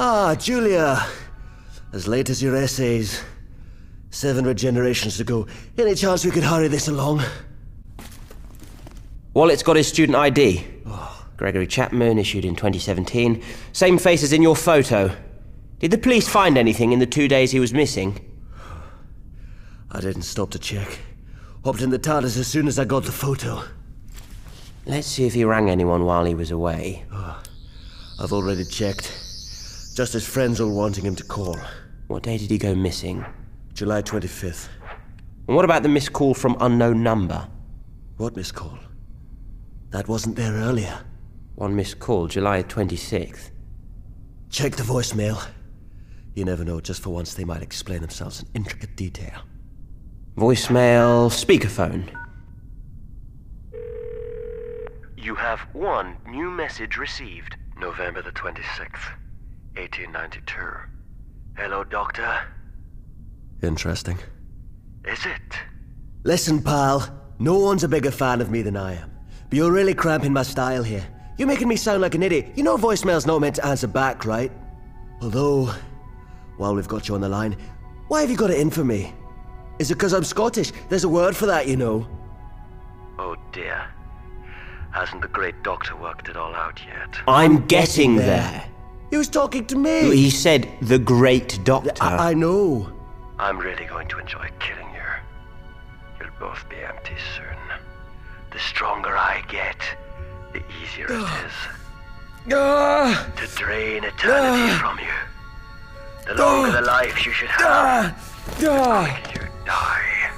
Ah, 0.00 0.34
Julia. 0.36 1.04
As 1.92 2.06
late 2.06 2.30
as 2.30 2.42
your 2.42 2.54
essays. 2.54 3.22
Seven 4.10 4.44
regenerations 4.44 5.16
to 5.16 5.24
go. 5.24 5.46
Any 5.76 5.94
chance 5.94 6.24
we 6.24 6.30
could 6.30 6.44
hurry 6.44 6.68
this 6.68 6.88
along? 6.88 7.22
Wallet's 9.34 9.62
got 9.62 9.76
his 9.76 9.88
student 9.88 10.16
ID. 10.16 10.64
Gregory 11.38 11.68
Chapman, 11.68 12.18
issued 12.18 12.44
in 12.44 12.56
2017. 12.56 13.42
Same 13.72 13.96
face 13.96 14.24
as 14.24 14.32
in 14.32 14.42
your 14.42 14.56
photo. 14.56 15.16
Did 15.78 15.92
the 15.92 15.98
police 15.98 16.28
find 16.28 16.58
anything 16.58 16.90
in 16.90 16.98
the 16.98 17.06
two 17.06 17.28
days 17.28 17.52
he 17.52 17.60
was 17.60 17.72
missing? 17.72 18.18
I 19.90 20.00
didn't 20.00 20.22
stop 20.22 20.50
to 20.50 20.58
check. 20.58 20.98
Hopped 21.64 21.80
in 21.80 21.90
the 21.90 21.98
TARDIS 21.98 22.36
as 22.38 22.48
soon 22.48 22.66
as 22.66 22.78
I 22.78 22.84
got 22.84 23.04
the 23.04 23.12
photo. 23.12 23.62
Let's 24.84 25.06
see 25.06 25.26
if 25.26 25.34
he 25.34 25.44
rang 25.44 25.70
anyone 25.70 26.04
while 26.04 26.24
he 26.24 26.34
was 26.34 26.50
away. 26.50 27.04
Ah, 27.12 27.40
I've 28.18 28.32
already 28.32 28.64
checked. 28.64 29.06
Just 29.94 30.14
his 30.14 30.26
friends 30.26 30.60
all 30.60 30.74
wanting 30.74 31.04
him 31.04 31.14
to 31.14 31.24
call. 31.24 31.56
What 32.08 32.24
day 32.24 32.36
did 32.36 32.50
he 32.50 32.58
go 32.58 32.74
missing? 32.74 33.24
July 33.74 34.02
25th. 34.02 34.68
And 35.46 35.54
what 35.54 35.64
about 35.64 35.84
the 35.84 35.88
missed 35.88 36.12
call 36.12 36.34
from 36.34 36.56
unknown 36.58 37.04
number? 37.04 37.46
What 38.16 38.34
missed 38.34 38.54
call? 38.54 38.76
That 39.90 40.08
wasn't 40.08 40.34
there 40.34 40.54
earlier. 40.54 40.98
One 41.58 41.74
missed 41.74 41.98
call, 41.98 42.28
July 42.28 42.62
26th. 42.62 43.50
Check 44.48 44.76
the 44.76 44.84
voicemail. 44.84 45.44
You 46.34 46.44
never 46.44 46.64
know, 46.64 46.80
just 46.80 47.02
for 47.02 47.10
once 47.10 47.34
they 47.34 47.44
might 47.44 47.62
explain 47.62 48.00
themselves 48.00 48.42
in 48.42 48.48
intricate 48.54 48.94
detail. 48.94 49.42
Voicemail, 50.36 51.28
speakerphone. 51.28 52.14
You 55.16 55.34
have 55.34 55.58
one 55.72 56.16
new 56.28 56.48
message 56.48 56.96
received. 56.96 57.56
November 57.76 58.22
the 58.22 58.30
26th, 58.30 59.10
1892. 59.74 60.62
Hello, 61.56 61.82
Doctor. 61.82 62.38
Interesting. 63.64 64.18
Is 65.04 65.26
it? 65.26 65.58
Listen, 66.22 66.62
pal. 66.62 67.34
No 67.40 67.58
one's 67.58 67.82
a 67.82 67.88
bigger 67.88 68.12
fan 68.12 68.40
of 68.40 68.48
me 68.48 68.62
than 68.62 68.76
I 68.76 68.94
am. 68.94 69.10
But 69.50 69.56
you're 69.56 69.72
really 69.72 69.94
cramping 69.94 70.32
my 70.32 70.44
style 70.44 70.84
here. 70.84 71.04
You're 71.38 71.46
making 71.48 71.68
me 71.68 71.76
sound 71.76 72.02
like 72.02 72.16
an 72.16 72.22
idiot. 72.24 72.50
You 72.56 72.64
know 72.64 72.76
voicemail's 72.76 73.24
not 73.24 73.40
meant 73.40 73.54
to 73.56 73.64
answer 73.64 73.86
back, 73.86 74.24
right? 74.24 74.50
Although, 75.22 75.72
while 76.56 76.74
we've 76.74 76.88
got 76.88 77.08
you 77.08 77.14
on 77.14 77.20
the 77.20 77.28
line, 77.28 77.56
why 78.08 78.22
have 78.22 78.30
you 78.30 78.36
got 78.36 78.50
it 78.50 78.58
in 78.58 78.70
for 78.70 78.82
me? 78.82 79.14
Is 79.78 79.92
it 79.92 79.94
because 79.94 80.12
I'm 80.12 80.24
Scottish? 80.24 80.72
There's 80.88 81.04
a 81.04 81.08
word 81.08 81.36
for 81.36 81.46
that, 81.46 81.68
you 81.68 81.76
know. 81.76 82.08
Oh 83.20 83.36
dear. 83.52 83.86
Hasn't 84.90 85.22
the 85.22 85.28
great 85.28 85.62
doctor 85.62 85.94
worked 85.94 86.28
it 86.28 86.36
all 86.36 86.54
out 86.54 86.80
yet? 86.84 87.16
I'm 87.28 87.66
getting 87.66 88.16
there. 88.16 88.64
He 89.10 89.16
was 89.16 89.28
talking 89.28 89.64
to 89.66 89.76
me. 89.76 90.14
He 90.16 90.30
said 90.30 90.68
the 90.82 90.98
great 90.98 91.60
doctor. 91.62 91.92
I, 92.00 92.30
I 92.30 92.34
know. 92.34 92.92
I'm 93.38 93.58
really 93.58 93.84
going 93.84 94.08
to 94.08 94.18
enjoy 94.18 94.50
killing 94.58 94.88
you. 94.92 95.00
You'll 96.18 96.34
both 96.40 96.68
be 96.68 96.76
empty 96.76 97.14
soon. 97.36 97.78
The 98.50 98.58
stronger 98.58 99.16
I 99.16 99.44
get, 99.48 99.76
the 100.52 100.62
easier 100.82 101.06
it 101.06 101.12
is 101.12 101.52
to 102.48 103.46
drain 103.56 104.04
eternity 104.04 104.72
from 104.78 104.98
you. 104.98 105.12
The 106.26 106.34
longer 106.34 106.72
the 106.72 106.82
life 106.82 107.24
you 107.26 107.32
should 107.32 107.48
have, 107.48 108.14
the 108.58 108.68
quicker 108.68 109.44
you 109.44 109.50
die. 109.64 110.30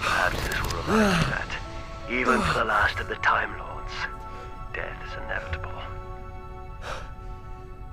Perhaps 0.00 0.40
this 0.48 0.58
will 0.62 0.82
remind 0.82 1.20
you 1.20 1.28
that, 1.30 1.50
even 2.10 2.40
for 2.42 2.54
the 2.58 2.64
last 2.64 2.98
of 3.00 3.08
the 3.08 3.16
Time 3.16 3.56
Lords, 3.58 3.92
death 4.72 4.96
is 5.06 5.12
inevitable. 5.24 5.70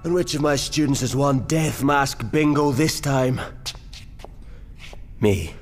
And 0.04 0.13
which 0.13 0.36
of 0.36 0.42
my 0.42 0.56
students 0.56 1.02
has 1.02 1.16
won 1.16 1.40
Death 1.42 1.84
Mask 1.84 2.30
Bingo 2.32 2.72
this 2.72 3.00
time? 3.00 3.40
Me. 5.22 5.54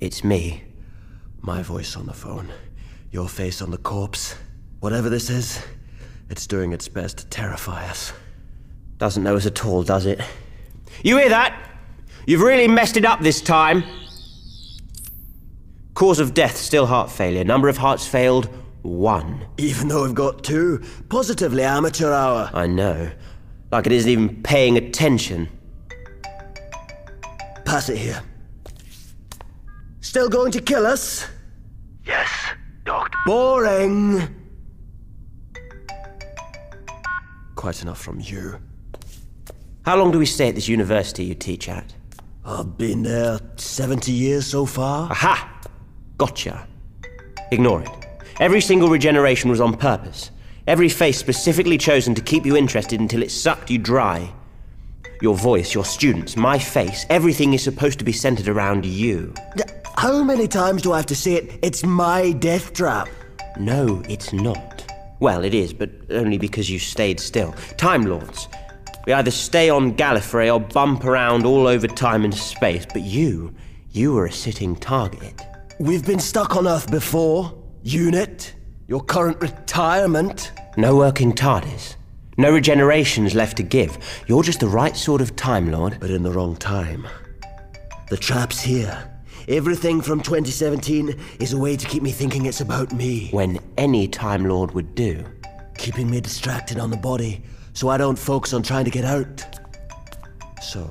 It's 0.00 0.24
me. 0.24 0.64
My 1.42 1.62
voice 1.62 1.94
on 1.94 2.06
the 2.06 2.14
phone, 2.14 2.48
your 3.10 3.28
face 3.28 3.60
on 3.60 3.70
the 3.70 3.76
corpse. 3.76 4.34
Whatever 4.80 5.10
this 5.10 5.28
is, 5.28 5.62
it's 6.30 6.46
doing 6.46 6.72
its 6.72 6.88
best 6.88 7.18
to 7.18 7.26
terrify 7.26 7.86
us. 7.86 8.14
Doesn't 8.96 9.22
know 9.22 9.36
us 9.36 9.44
at 9.44 9.62
all, 9.64 9.82
does 9.82 10.06
it? 10.06 10.20
You 11.04 11.18
hear 11.18 11.28
that? 11.28 11.54
You've 12.26 12.40
really 12.40 12.66
messed 12.66 12.96
it 12.96 13.04
up 13.04 13.20
this 13.20 13.42
time. 13.42 13.84
Cause 15.92 16.18
of 16.18 16.32
death, 16.32 16.56
still 16.56 16.86
heart 16.86 17.10
failure. 17.10 17.44
Number 17.44 17.68
of 17.68 17.76
hearts 17.76 18.06
failed, 18.06 18.48
one. 18.80 19.46
Even 19.58 19.88
though 19.88 20.04
we've 20.04 20.14
got 20.14 20.42
two, 20.42 20.82
positively 21.10 21.62
amateur 21.62 22.10
hour. 22.10 22.50
I 22.54 22.66
know. 22.66 23.10
Like 23.70 23.84
it 23.84 23.92
isn't 23.92 24.10
even 24.10 24.42
paying 24.42 24.78
attention. 24.78 25.48
Pass 27.66 27.90
it 27.90 27.98
here. 27.98 28.22
Still 30.10 30.28
going 30.28 30.50
to 30.50 30.60
kill 30.60 30.86
us? 30.86 31.24
Yes, 32.04 32.28
Doctor. 32.84 33.16
Boring. 33.26 34.20
Quite 37.54 37.80
enough 37.82 38.00
from 38.00 38.18
you. 38.18 38.58
How 39.84 39.96
long 39.96 40.10
do 40.10 40.18
we 40.18 40.26
stay 40.26 40.48
at 40.48 40.56
this 40.56 40.66
university 40.66 41.22
you 41.26 41.36
teach 41.36 41.68
at? 41.68 41.94
I've 42.44 42.76
been 42.76 43.04
there 43.04 43.38
70 43.54 44.10
years 44.10 44.48
so 44.48 44.66
far. 44.66 45.08
Aha! 45.12 45.60
Gotcha. 46.18 46.66
Ignore 47.52 47.82
it. 47.82 47.90
Every 48.40 48.60
single 48.60 48.88
regeneration 48.88 49.48
was 49.48 49.60
on 49.60 49.76
purpose. 49.76 50.32
Every 50.66 50.88
face 50.88 51.18
specifically 51.18 51.78
chosen 51.78 52.16
to 52.16 52.20
keep 52.20 52.44
you 52.44 52.56
interested 52.56 52.98
until 52.98 53.22
it 53.22 53.30
sucked 53.30 53.70
you 53.70 53.78
dry. 53.78 54.34
Your 55.22 55.36
voice, 55.36 55.72
your 55.72 55.84
students, 55.84 56.36
my 56.36 56.58
face, 56.58 57.06
everything 57.10 57.54
is 57.54 57.62
supposed 57.62 58.00
to 58.00 58.04
be 58.04 58.10
centered 58.12 58.48
around 58.48 58.84
you. 58.84 59.34
D- 59.56 59.62
How 60.00 60.22
many 60.22 60.48
times 60.48 60.80
do 60.80 60.94
I 60.94 60.96
have 60.96 61.06
to 61.08 61.14
say 61.14 61.34
it? 61.34 61.58
It's 61.60 61.84
my 61.84 62.32
death 62.32 62.72
trap. 62.72 63.06
No, 63.58 64.02
it's 64.08 64.32
not. 64.32 64.90
Well, 65.20 65.44
it 65.44 65.52
is, 65.52 65.74
but 65.74 65.90
only 66.08 66.38
because 66.38 66.70
you 66.70 66.78
stayed 66.78 67.20
still. 67.20 67.52
Time 67.76 68.06
Lords. 68.06 68.48
We 69.04 69.12
either 69.12 69.30
stay 69.30 69.68
on 69.68 69.92
Gallifrey 69.96 70.50
or 70.50 70.58
bump 70.58 71.04
around 71.04 71.44
all 71.44 71.66
over 71.66 71.86
time 71.86 72.24
and 72.24 72.34
space, 72.34 72.86
but 72.86 73.02
you, 73.02 73.54
you 73.90 74.14
were 74.14 74.24
a 74.24 74.32
sitting 74.32 74.74
target. 74.74 75.38
We've 75.78 76.06
been 76.06 76.18
stuck 76.18 76.56
on 76.56 76.66
Earth 76.66 76.90
before. 76.90 77.54
UNIT, 77.84 78.54
your 78.88 79.02
current 79.02 79.38
retirement. 79.42 80.52
No 80.78 80.96
working 80.96 81.34
TARDIS. 81.34 81.96
No 82.38 82.52
regenerations 82.52 83.34
left 83.34 83.58
to 83.58 83.62
give. 83.62 83.98
You're 84.26 84.44
just 84.44 84.60
the 84.60 84.66
right 84.66 84.96
sort 84.96 85.20
of 85.20 85.36
Time 85.36 85.70
Lord. 85.70 85.98
But 86.00 86.08
in 86.08 86.22
the 86.22 86.32
wrong 86.32 86.56
time. 86.56 87.06
The 88.08 88.16
trap's 88.16 88.62
here. 88.62 89.06
Everything 89.50 90.00
from 90.00 90.20
2017 90.20 91.18
is 91.40 91.54
a 91.54 91.58
way 91.58 91.76
to 91.76 91.84
keep 91.88 92.04
me 92.04 92.12
thinking 92.12 92.46
it's 92.46 92.60
about 92.60 92.92
me. 92.92 93.30
When 93.32 93.58
any 93.76 94.06
Time 94.06 94.44
Lord 94.44 94.70
would 94.74 94.94
do. 94.94 95.24
Keeping 95.76 96.08
me 96.08 96.20
distracted 96.20 96.78
on 96.78 96.88
the 96.88 96.96
body 96.96 97.42
so 97.72 97.88
I 97.88 97.96
don't 97.96 98.16
focus 98.16 98.52
on 98.52 98.62
trying 98.62 98.84
to 98.84 98.92
get 98.92 99.04
out. 99.04 99.44
So, 100.62 100.88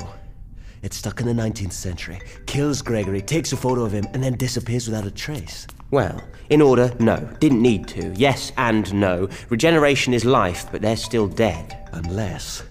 it's 0.82 0.98
stuck 0.98 1.22
in 1.22 1.28
the 1.28 1.41
19th 1.41 1.72
century, 1.72 2.19
kills 2.48 2.82
Gregory, 2.82 3.22
takes 3.22 3.54
a 3.54 3.56
photo 3.56 3.86
of 3.86 3.93
him, 3.93 4.06
and 4.13 4.22
then 4.22 4.34
disappears 4.34 4.89
without 4.89 5.06
a 5.06 5.12
trace. 5.12 5.65
Well, 5.91 6.22
in 6.50 6.62
order, 6.62 6.93
no. 7.00 7.15
Didn't 7.39 7.62
need 7.62 7.88
to. 7.88 8.13
Yes 8.17 8.52
and 8.58 8.93
no. 8.93 9.30
Regeneration 9.48 10.13
is 10.13 10.26
life, 10.26 10.65
but 10.69 10.82
they're 10.82 10.98
still 10.98 11.30
dead. 11.30 11.89
Unless. 11.93 12.63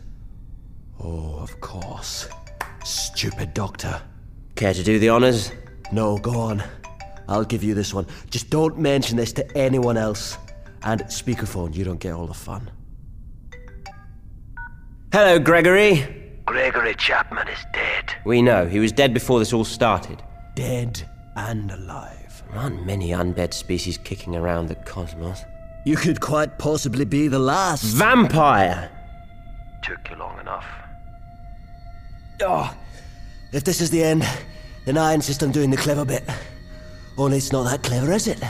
Oh, 1.03 1.38
of 1.38 1.59
course. 1.62 2.29
Stupid 2.85 3.55
doctor. 3.55 4.03
Care 4.55 4.74
to 4.74 4.83
do 4.83 4.98
the 4.98 5.09
honors? 5.09 5.51
No, 5.92 6.18
go 6.18 6.38
on. 6.38 6.62
I'll 7.29 7.44
give 7.44 7.62
you 7.62 7.74
this 7.74 7.92
one. 7.92 8.07
Just 8.31 8.51
don't 8.51 8.79
mention 8.79 9.16
this 9.16 9.33
to 9.35 9.57
anyone 9.57 9.96
else. 9.96 10.37
And 10.83 11.03
speakerphone, 11.05 11.74
you 11.74 11.85
don't 11.85 12.01
get 12.01 12.12
all 12.12 12.27
the 12.27 12.35
fun. 12.35 12.70
Hello, 15.12 15.38
Gregory. 15.38 16.07
Gregory 16.46 16.94
Chapman 16.94 17.48
is 17.48 17.59
dead. 17.72 18.14
We 18.24 18.42
know. 18.42 18.66
He 18.66 18.79
was 18.79 18.92
dead 18.92 19.12
before 19.12 19.38
this 19.38 19.53
all 19.53 19.64
started. 19.64 20.22
Dead 20.55 21.03
and 21.37 21.70
alive. 21.70 22.42
There 22.51 22.59
aren't 22.59 22.87
many 22.87 23.11
undead 23.11 23.53
species 23.53 23.98
kicking 23.98 24.35
around 24.37 24.68
the 24.68 24.74
cosmos. 24.74 25.40
You 25.85 25.96
could 25.96 26.20
quite 26.20 26.59
possibly 26.59 27.05
be 27.05 27.29
the 27.29 27.38
last. 27.38 27.85
Vampire! 27.85 28.90
Took 29.83 30.11
you 30.11 30.16
long 30.16 30.38
enough. 30.40 30.66
Oh, 32.42 32.74
if 33.53 33.64
this 33.64 33.81
is 33.81 33.90
the 33.90 34.03
end, 34.03 34.29
then 34.88 34.96
I 34.96 35.12
insist 35.12 35.42
on 35.42 35.53
doing 35.53 35.68
the 35.68 35.77
clever 35.77 36.07
bit. 36.07 36.24
Only 37.18 37.37
it's 37.37 37.53
not 37.53 37.64
that 37.64 37.83
clever, 37.83 38.11
is 38.11 38.27
it? 38.27 38.42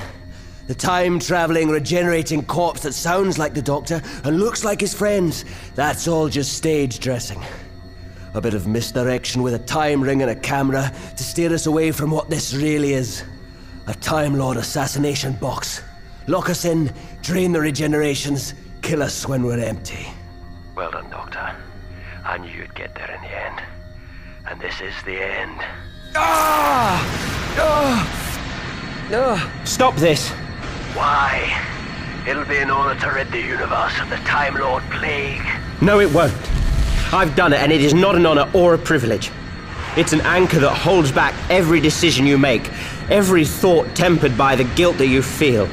The 0.68 0.74
time 0.74 1.18
traveling, 1.18 1.68
regenerating 1.68 2.44
corpse 2.44 2.83
that 2.83 2.92
sounds 2.92 3.38
like 3.38 3.55
the 3.55 3.62
Doctor 3.62 4.01
and 4.22 4.38
looks 4.38 4.64
like 4.64 4.81
his 4.81 4.94
friends. 4.94 5.44
That's 5.74 6.07
all 6.07 6.29
just 6.29 6.53
stage 6.53 7.01
dressing. 7.01 7.42
A 8.35 8.40
bit 8.40 8.55
of 8.55 8.68
misdirection 8.68 9.42
with 9.42 9.55
a 9.55 9.59
time 9.59 10.01
ring 10.01 10.22
and 10.22 10.31
a 10.31 10.37
camera 10.37 10.92
to 11.16 11.24
steer 11.24 11.53
us 11.53 11.66
away 11.66 11.90
from 11.90 12.12
what 12.12 12.31
this 12.31 12.55
really 12.55 12.92
is 12.92 13.24
a 13.88 13.94
Time 13.94 14.37
Lord 14.37 14.59
assassination 14.59 15.33
box. 15.33 15.83
Lock 16.29 16.51
us 16.51 16.64
in, 16.64 16.92
drain 17.22 17.51
the 17.51 17.59
regenerations, 17.59 18.53
kill 18.83 19.03
us 19.03 19.27
when 19.27 19.42
we're 19.42 19.59
empty. 19.59 20.07
Well 20.77 20.92
done, 20.92 21.11
Doctor. 21.11 21.57
I 22.24 22.38
knew 22.38 22.51
you'd 22.51 22.74
get 22.77 22.94
there 22.94 23.11
in 23.11 23.22
the 23.22 23.44
end. 23.44 23.61
And 24.46 24.61
this 24.61 24.81
is 24.81 24.94
the 25.05 25.20
end. 25.20 25.64
Ah! 26.20 27.57
Ah! 27.59 29.11
Ah! 29.12 29.62
Stop 29.64 29.96
this! 29.96 30.31
Why? 30.94 31.64
It'll 32.28 32.44
be 32.44 32.59
an 32.59 32.70
honor 32.70 32.98
to 33.00 33.07
rid 33.09 33.31
the 33.31 33.40
universe 33.40 33.98
of 34.00 34.11
the 34.11 34.16
Time 34.18 34.54
Lord 34.54 34.83
plague. 34.90 35.46
No, 35.81 36.00
it 36.00 36.12
won't. 36.12 36.35
I've 37.12 37.35
done 37.35 37.52
it, 37.52 37.61
and 37.61 37.72
it 37.72 37.81
is 37.81 37.94
not 37.94 38.16
an 38.16 38.26
honor 38.26 38.50
or 38.52 38.74
a 38.74 38.78
privilege. 38.78 39.31
It's 39.96 40.12
an 40.12 40.20
anchor 40.22 40.59
that 40.61 40.74
holds 40.74 41.11
back 41.11 41.35
every 41.50 41.81
decision 41.81 42.26
you 42.26 42.37
make, 42.37 42.70
every 43.11 43.44
thought 43.44 43.94
tempered 43.94 44.37
by 44.37 44.57
the 44.57 44.64
guilt 44.64 44.98
that 44.98 45.07
you 45.07 45.22
feel. 45.22 45.68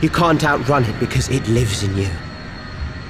You 0.00 0.10
can't 0.10 0.42
outrun 0.44 0.84
it 0.84 0.98
because 0.98 1.28
it 1.28 1.46
lives 1.48 1.82
in 1.82 1.96
you. 1.96 2.10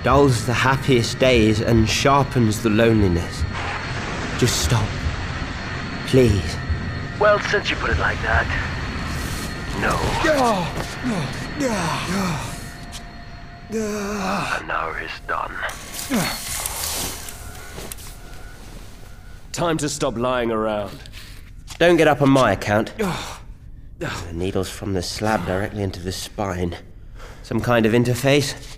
Dulls 0.03 0.45
the 0.45 0.55
happiest 0.55 1.19
days 1.19 1.61
and 1.61 1.89
sharpens 1.89 2.63
the 2.63 2.71
loneliness. 2.71 3.43
Just 4.39 4.63
stop. 4.63 4.89
Please. 6.15 6.57
Well, 7.19 7.41
since 7.41 7.71
you 7.71 7.75
put 7.75 7.91
it 7.91 7.99
like 7.99 8.23
that, 8.23 8.47
no. 9.81 9.99
An 14.61 14.71
hour 14.71 15.01
is 15.01 15.11
done. 15.27 15.53
Time 19.51 19.77
to 19.79 19.89
stop 19.89 20.17
lying 20.17 20.53
around. 20.53 20.97
Don't 21.81 21.97
get 21.97 22.07
up 22.07 22.23
on 22.23 22.31
my 22.31 22.53
account. 22.53 22.93
The 23.99 24.09
needles 24.33 24.71
from 24.71 24.95
the 24.95 25.03
slab 25.03 25.45
directly 25.47 25.83
into 25.83 25.99
the 25.99 26.13
spine. 26.13 26.77
Some 27.43 27.61
kind 27.61 27.87
of 27.87 27.93
interface? 27.93 28.77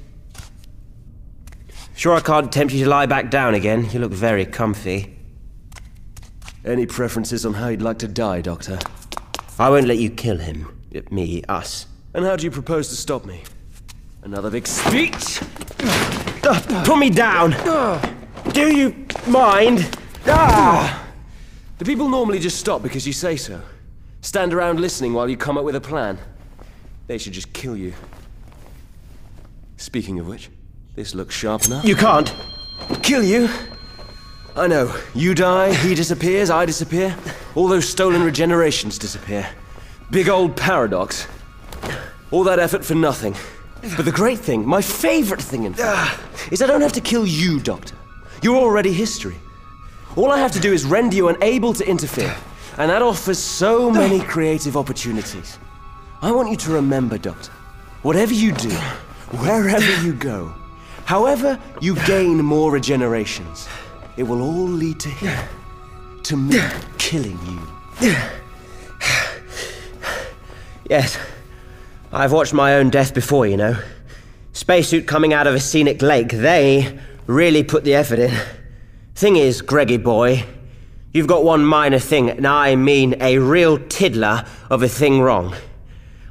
Sure 1.95 2.15
I 2.15 2.21
can't 2.21 2.51
tempt 2.51 2.73
you 2.73 2.85
to 2.85 2.89
lie 2.89 3.05
back 3.05 3.29
down 3.31 3.53
again? 3.53 3.91
You 3.91 3.99
look 3.99 4.13
very 4.13 4.47
comfy. 4.47 5.16
Any 6.67 6.85
preferences 6.85 7.47
on 7.47 7.55
how 7.55 7.69
you'd 7.69 7.81
like 7.81 8.01
to 8.01 8.09
die, 8.09 8.41
Doctor? 8.41 8.81
I 9.57 9.71
won't 9.71 9.87
let 9.87 9.99
you 9.99 10.11
kill 10.11 10.39
him. 10.39 10.77
Me, 11.13 11.43
us. 11.49 11.87
And 12.13 12.25
how 12.25 12.35
do 12.35 12.43
you 12.43 12.51
propose 12.51 12.89
to 12.89 12.97
stop 12.97 13.25
me? 13.25 13.43
Another 14.23 14.51
big 14.51 14.67
speech? 14.67 15.41
Uh, 15.79 16.83
put 16.85 16.99
me 16.99 17.09
down! 17.09 17.51
Do 18.53 18.69
you 18.75 19.07
mind? 19.29 19.97
Ah! 20.27 21.07
Do 21.79 21.85
people 21.85 22.09
normally 22.09 22.41
just 22.41 22.59
stop 22.59 22.83
because 22.83 23.07
you 23.07 23.13
say 23.13 23.37
so? 23.37 23.61
Stand 24.23 24.53
around 24.53 24.81
listening 24.81 25.13
while 25.13 25.31
you 25.31 25.37
come 25.37 25.57
up 25.57 25.65
with 25.65 25.77
a 25.77 25.81
plan? 25.81 26.19
They 27.07 27.19
should 27.19 27.33
just 27.33 27.53
kill 27.53 27.77
you. 27.77 27.93
Speaking 29.77 30.19
of 30.19 30.27
which, 30.27 30.51
this 30.97 31.15
looks 31.15 31.35
sharp 31.35 31.67
enough. 31.67 31.85
You 31.85 31.95
can't! 31.95 32.35
Kill 33.05 33.23
you? 33.23 33.49
I 34.57 34.67
know. 34.67 34.95
You 35.15 35.35
die, 35.35 35.75
he 35.75 35.95
disappears, 35.95 36.49
I 36.49 36.65
disappear. 36.65 37.15
All 37.55 37.69
those 37.69 37.87
stolen 37.87 38.23
regenerations 38.23 38.99
disappear. 38.99 39.47
Big 40.11 40.31
old 40.31 40.57
paradox. 40.57 41.27
All 42.31 42.43
that 42.45 42.59
effort 42.59 42.83
for 42.83 42.95
nothing. 42.95 43.35
But 43.97 44.07
the 44.07 44.13
great 44.13 44.39
thing, 44.39 44.67
my 44.67 44.81
favorite 44.81 45.43
thing 45.43 45.65
in 45.65 45.75
fact, 45.75 46.19
is 46.51 46.63
I 46.63 46.67
don't 46.67 46.81
have 46.81 46.95
to 46.95 47.03
kill 47.03 47.27
you, 47.27 47.61
Doctor. 47.61 47.95
You're 48.43 48.57
already 48.57 48.95
history. 48.95 49.37
All 50.17 50.31
I 50.33 50.39
have 50.39 50.53
to 50.53 50.61
do 50.61 50.73
is 50.73 50.87
render 50.87 51.15
you 51.15 51.29
unable 51.29 51.75
to 51.75 51.87
interfere. 51.87 52.35
And 52.79 52.91
that 52.91 53.03
offers 53.03 53.39
so 53.39 53.91
many 53.91 54.21
creative 54.21 54.75
opportunities. 54.75 55.59
I 56.23 56.33
want 56.33 56.51
you 56.51 56.57
to 56.57 56.71
remember, 56.73 57.19
Doctor, 57.19 57.53
whatever 58.01 58.33
you 58.33 58.53
do, 58.53 58.71
wherever 59.45 60.03
you 60.03 60.15
go, 60.15 60.55
however 61.05 61.61
you 61.83 61.95
gain 62.07 62.39
more 62.39 62.73
regenerations, 62.73 63.69
it 64.17 64.23
will 64.23 64.43
all 64.43 64.69
lead 64.69 64.99
to 65.01 65.09
him. 65.09 65.49
To 66.25 66.37
me 66.37 66.61
killing 66.99 67.39
you. 67.47 68.13
Yes. 70.89 71.19
I've 72.13 72.33
watched 72.33 72.55
my 72.55 72.75
own 72.77 72.91
death 72.91 73.15
before, 73.15 73.47
you 73.47 73.57
know. 73.57 73.77
Spacesuit 74.53 75.07
coming 75.07 75.35
out 75.35 75.47
of 75.47 75.55
a 75.55 75.61
scenic 75.61 76.01
lake, 76.01 76.31
they 76.31 76.99
really 77.27 77.63
put 77.63 77.85
the 77.85 77.95
effort 77.95 78.19
in. 78.19 78.35
Thing 79.15 79.37
is, 79.37 79.61
Greggy 79.61 79.99
boy, 79.99 80.45
you've 81.13 81.27
got 81.27 81.45
one 81.45 81.65
minor 81.65 81.99
thing, 81.99 82.31
and 82.31 82.47
I 82.47 82.77
mean 82.77 83.17
a 83.21 83.39
real 83.39 83.79
tiddler 83.89 84.47
of 84.71 84.83
a 84.83 84.89
thing 84.89 85.21
wrong. 85.21 85.55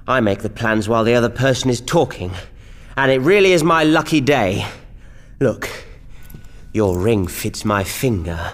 I 0.07 0.21
make 0.21 0.39
the 0.39 0.49
plans 0.49 0.87
while 0.87 1.03
the 1.03 1.13
other 1.13 1.29
person 1.29 1.69
is 1.69 1.81
talking, 1.81 2.31
and 2.95 3.11
it 3.11 3.19
really 3.19 3.51
is 3.51 3.63
my 3.63 3.83
lucky 3.83 4.21
day. 4.21 4.65
Look, 5.39 5.69
your 6.75 6.99
ring 6.99 7.25
fits 7.25 7.63
my 7.63 7.85
finger. 7.85 8.51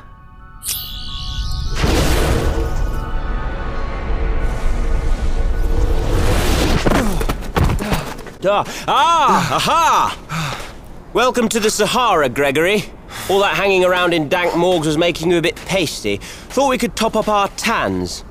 Ah, 8.43 8.63
ah, 8.87 9.55
aha! 9.55 10.71
Welcome 11.13 11.49
to 11.49 11.59
the 11.59 11.71
Sahara, 11.71 12.29
Gregory. 12.29 12.83
All 13.27 13.39
that 13.39 13.55
hanging 13.55 13.83
around 13.83 14.13
in 14.13 14.29
dank 14.29 14.55
morgues 14.55 14.85
was 14.85 14.99
making 14.99 15.31
you 15.31 15.39
a 15.39 15.41
bit 15.41 15.55
pasty. 15.55 16.17
Thought 16.17 16.69
we 16.69 16.77
could 16.77 16.95
top 16.95 17.15
up 17.15 17.27
our 17.27 17.47
tans. 17.49 18.23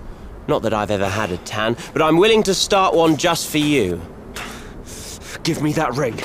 Not 0.47 0.63
that 0.63 0.73
I've 0.73 0.93
ever 0.93 1.09
had 1.09 1.33
a 1.33 1.37
tan, 1.39 1.77
but 1.93 2.01
I'm 2.01 2.17
willing 2.17 2.45
to 2.45 2.55
start 2.55 2.95
one 2.95 3.17
just 3.17 3.51
for 3.51 3.59
you. 3.59 4.01
Give 5.43 5.61
me 5.61 5.73
that 5.73 5.95
ring. 5.95 6.21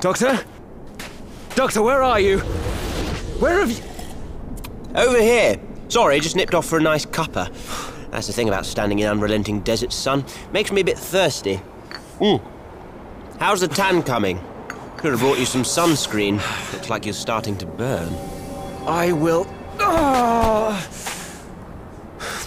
Doctor? 0.00 0.38
Doctor, 1.54 1.82
where 1.82 2.02
are 2.02 2.20
you? 2.20 2.38
Where 3.40 3.60
have 3.60 3.70
you. 3.70 3.82
Over 4.94 5.20
here. 5.20 5.58
Sorry, 5.88 6.20
just 6.20 6.36
nipped 6.36 6.54
off 6.54 6.66
for 6.66 6.78
a 6.78 6.82
nice 6.82 7.06
cuppa. 7.06 7.50
That's 8.10 8.26
the 8.26 8.32
thing 8.32 8.48
about 8.48 8.66
standing 8.66 8.98
in 8.98 9.08
unrelenting 9.08 9.60
desert 9.60 9.92
sun. 9.92 10.24
Makes 10.52 10.70
me 10.72 10.82
a 10.82 10.84
bit 10.84 10.98
thirsty. 10.98 11.60
Mm. 12.18 12.42
How's 13.38 13.60
the 13.60 13.68
tan 13.68 14.02
coming? 14.02 14.40
Could 14.96 15.12
have 15.12 15.20
brought 15.20 15.38
you 15.38 15.46
some 15.46 15.62
sunscreen. 15.62 16.36
Looks 16.72 16.90
like 16.90 17.04
you're 17.04 17.14
starting 17.14 17.56
to 17.58 17.66
burn. 17.66 18.12
I 18.86 19.12
will. 19.12 19.46
Ah! 19.80 20.78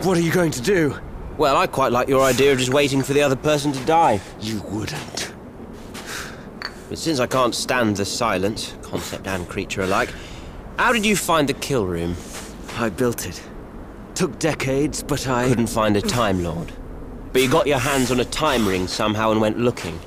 What 0.04 0.18
are 0.18 0.22
you 0.22 0.32
going 0.32 0.52
to 0.52 0.62
do? 0.62 0.98
Well, 1.38 1.58
I 1.58 1.68
quite 1.68 1.92
like 1.92 2.08
your 2.08 2.24
idea 2.24 2.52
of 2.52 2.60
just 2.60 2.74
waiting 2.74 3.02
for 3.02 3.14
the 3.14 3.22
other 3.22 3.36
person 3.36 3.72
to 3.72 3.86
die. 3.86 4.20
You 4.40 4.62
wouldn't. 4.64 5.19
But 6.90 6.98
since 6.98 7.20
I 7.20 7.28
can't 7.28 7.54
stand 7.54 7.98
the 7.98 8.06
silence, 8.06 8.76
concept 8.82 9.28
and 9.28 9.48
creature 9.48 9.84
alike, 9.84 10.12
how 10.78 10.92
did 10.92 11.06
you 11.06 11.16
find 11.16 11.48
the 11.48 11.54
kill 11.54 11.86
room? 11.86 12.16
I 12.78 12.90
built 12.90 13.28
it. 13.28 13.42
Took 14.16 14.40
decades, 14.40 15.04
but 15.04 15.28
I. 15.28 15.48
Couldn't 15.48 15.68
find 15.68 15.96
a 15.96 16.02
Time 16.02 16.44
Lord. 16.44 16.74
But 17.32 17.44
you 17.44 17.50
got 17.50 17.68
your 17.68 17.78
hands 17.78 18.12
on 18.12 18.20
a 18.20 18.26
time 18.26 18.68
ring 18.68 18.88
somehow 18.88 19.32
and 19.32 19.40
went 19.40 19.60
looking. 19.60 20.00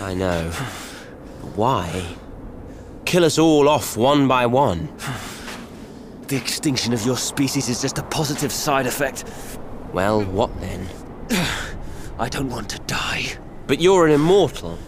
I 0.00 0.12
know. 0.12 0.50
Why? 1.54 2.14
Kill 3.06 3.24
us 3.24 3.38
all 3.38 3.68
off 3.68 3.96
one 3.96 4.28
by 4.28 4.44
one. 4.44 4.90
The 6.26 6.36
extinction 6.36 6.92
of 6.92 7.06
your 7.06 7.16
species 7.16 7.70
is 7.70 7.80
just 7.80 7.96
a 7.96 8.02
positive 8.02 8.52
side 8.52 8.86
effect. 8.86 9.24
Well, 9.94 10.22
what 10.24 10.50
then? 10.60 10.86
I 12.18 12.28
don't 12.28 12.50
want 12.50 12.68
to 12.70 12.78
die. 12.80 13.38
But 13.66 13.80
you're 13.80 14.06
an 14.06 14.12
immortal. 14.12 14.78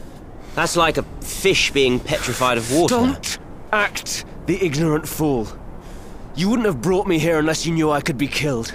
That's 0.55 0.77
like 0.77 0.99
a 0.99 1.03
fish 1.21 1.71
being 1.71 2.01
petrified 2.01 2.59
of 2.59 2.73
water. 2.73 2.95
Don't 2.95 3.39
act 3.73 4.25
the 4.47 4.65
ignorant 4.65 5.09
fool. 5.09 5.49
You 6.35 6.49
wouldn't 6.49 6.67
have 6.67 6.81
brought 6.83 7.07
me 7.07 7.19
here 7.19 7.39
unless 7.39 7.67
you 7.67 7.73
knew 7.73 7.91
I 7.91 8.01
could 8.01 8.19
be 8.19 8.27
killed. 8.27 8.75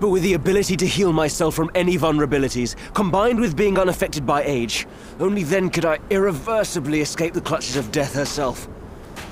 But 0.00 0.08
with 0.08 0.22
the 0.22 0.34
ability 0.34 0.76
to 0.78 0.86
heal 0.86 1.12
myself 1.12 1.54
from 1.54 1.70
any 1.74 1.96
vulnerabilities, 1.96 2.74
combined 2.92 3.38
with 3.38 3.56
being 3.56 3.78
unaffected 3.78 4.26
by 4.26 4.42
age, 4.42 4.86
only 5.20 5.44
then 5.44 5.70
could 5.70 5.84
I 5.84 5.98
irreversibly 6.10 7.00
escape 7.00 7.34
the 7.34 7.40
clutches 7.40 7.76
of 7.76 7.92
death 7.92 8.14
herself. 8.14 8.68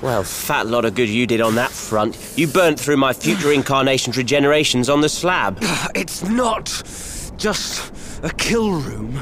Well, 0.01 0.23
fat 0.23 0.67
lot 0.67 0.85
of 0.85 0.95
good 0.95 1.09
you 1.09 1.27
did 1.27 1.41
on 1.41 1.55
that 1.55 1.71
front. 1.71 2.17
You 2.35 2.47
burnt 2.47 2.79
through 2.79 2.97
my 2.97 3.13
future 3.13 3.51
incarnation's 3.53 4.15
regenerations 4.15 4.91
on 4.91 5.01
the 5.01 5.09
slab. 5.09 5.59
It's 5.95 6.23
not 6.23 6.67
just 7.37 7.91
a 8.23 8.29
kill 8.29 8.71
room. 8.71 9.21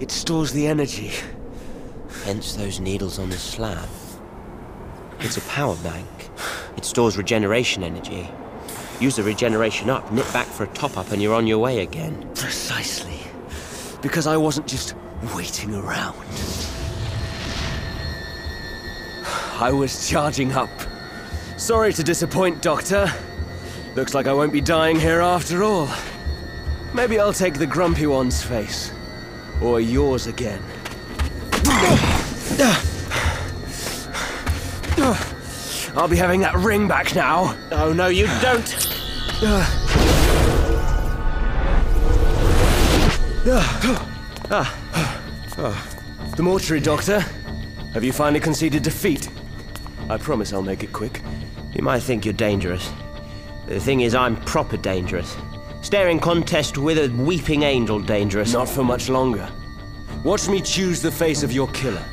It 0.00 0.10
stores 0.10 0.52
the 0.52 0.66
energy. 0.66 1.12
Hence 2.24 2.54
those 2.54 2.80
needles 2.80 3.18
on 3.18 3.28
the 3.28 3.36
slab. 3.36 3.86
It's 5.20 5.36
a 5.36 5.42
power 5.42 5.76
bank. 5.76 6.08
It 6.76 6.86
stores 6.86 7.18
regeneration 7.18 7.82
energy. 7.82 8.30
Use 8.98 9.16
the 9.16 9.22
regeneration 9.22 9.90
up, 9.90 10.10
nip 10.10 10.32
back 10.32 10.46
for 10.46 10.64
a 10.64 10.68
top 10.68 10.96
up, 10.96 11.12
and 11.12 11.20
you're 11.20 11.34
on 11.34 11.46
your 11.46 11.58
way 11.58 11.80
again. 11.80 12.30
Precisely. 12.34 13.18
Because 14.00 14.26
I 14.26 14.38
wasn't 14.38 14.66
just 14.66 14.94
waiting 15.34 15.74
around. 15.74 16.16
I 19.60 19.70
was 19.70 20.08
charging 20.08 20.52
up. 20.52 20.70
Sorry 21.58 21.92
to 21.92 22.02
disappoint, 22.02 22.62
Doctor. 22.62 23.12
Looks 23.96 24.14
like 24.14 24.26
I 24.26 24.32
won't 24.32 24.52
be 24.52 24.62
dying 24.62 24.98
here 24.98 25.20
after 25.20 25.62
all. 25.62 25.90
Maybe 26.94 27.18
I'll 27.18 27.34
take 27.34 27.58
the 27.58 27.66
grumpy 27.66 28.06
one's 28.06 28.42
face. 28.42 28.92
Or 29.60 29.78
yours 29.78 30.26
again. 30.26 30.62
I'll 35.96 36.08
be 36.08 36.16
having 36.16 36.40
that 36.40 36.54
ring 36.56 36.86
back 36.86 37.14
now. 37.14 37.56
Oh, 37.72 37.92
no, 37.92 38.08
you 38.08 38.26
don't. 38.40 38.68
ah 44.50 44.80
The 46.36 46.42
mortuary, 46.42 46.80
Doctor. 46.80 47.20
Have 47.92 48.04
you 48.04 48.12
finally 48.12 48.40
conceded 48.40 48.82
defeat? 48.82 49.28
I 50.08 50.16
promise 50.16 50.52
I'll 50.52 50.62
make 50.62 50.82
it 50.82 50.92
quick. 50.92 51.20
You 51.72 51.82
might 51.82 52.00
think 52.00 52.24
you're 52.24 52.34
dangerous. 52.34 52.90
The 53.66 53.80
thing 53.80 54.02
is, 54.02 54.14
I'm 54.14 54.36
proper 54.44 54.76
dangerous. 54.76 55.36
Staring 55.82 56.20
contest 56.20 56.78
with 56.78 56.98
a 56.98 57.14
weeping 57.22 57.62
angel 57.62 58.00
dangerous. 58.00 58.52
Not 58.52 58.68
for 58.68 58.84
much 58.84 59.08
longer. 59.08 59.48
Watch 60.24 60.48
me 60.48 60.60
choose 60.60 61.02
the 61.02 61.10
face 61.10 61.42
of 61.42 61.52
your 61.52 61.68
killer. 61.68 62.04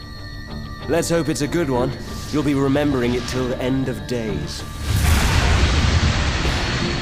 Let's 0.92 1.10
hope 1.10 1.30
it's 1.30 1.40
a 1.40 1.48
good 1.48 1.70
one. 1.70 1.90
You'll 2.32 2.44
be 2.44 2.54
remembering 2.54 3.14
it 3.14 3.24
till 3.30 3.48
the 3.48 3.58
end 3.62 3.88
of 3.88 4.06
days. 4.08 4.62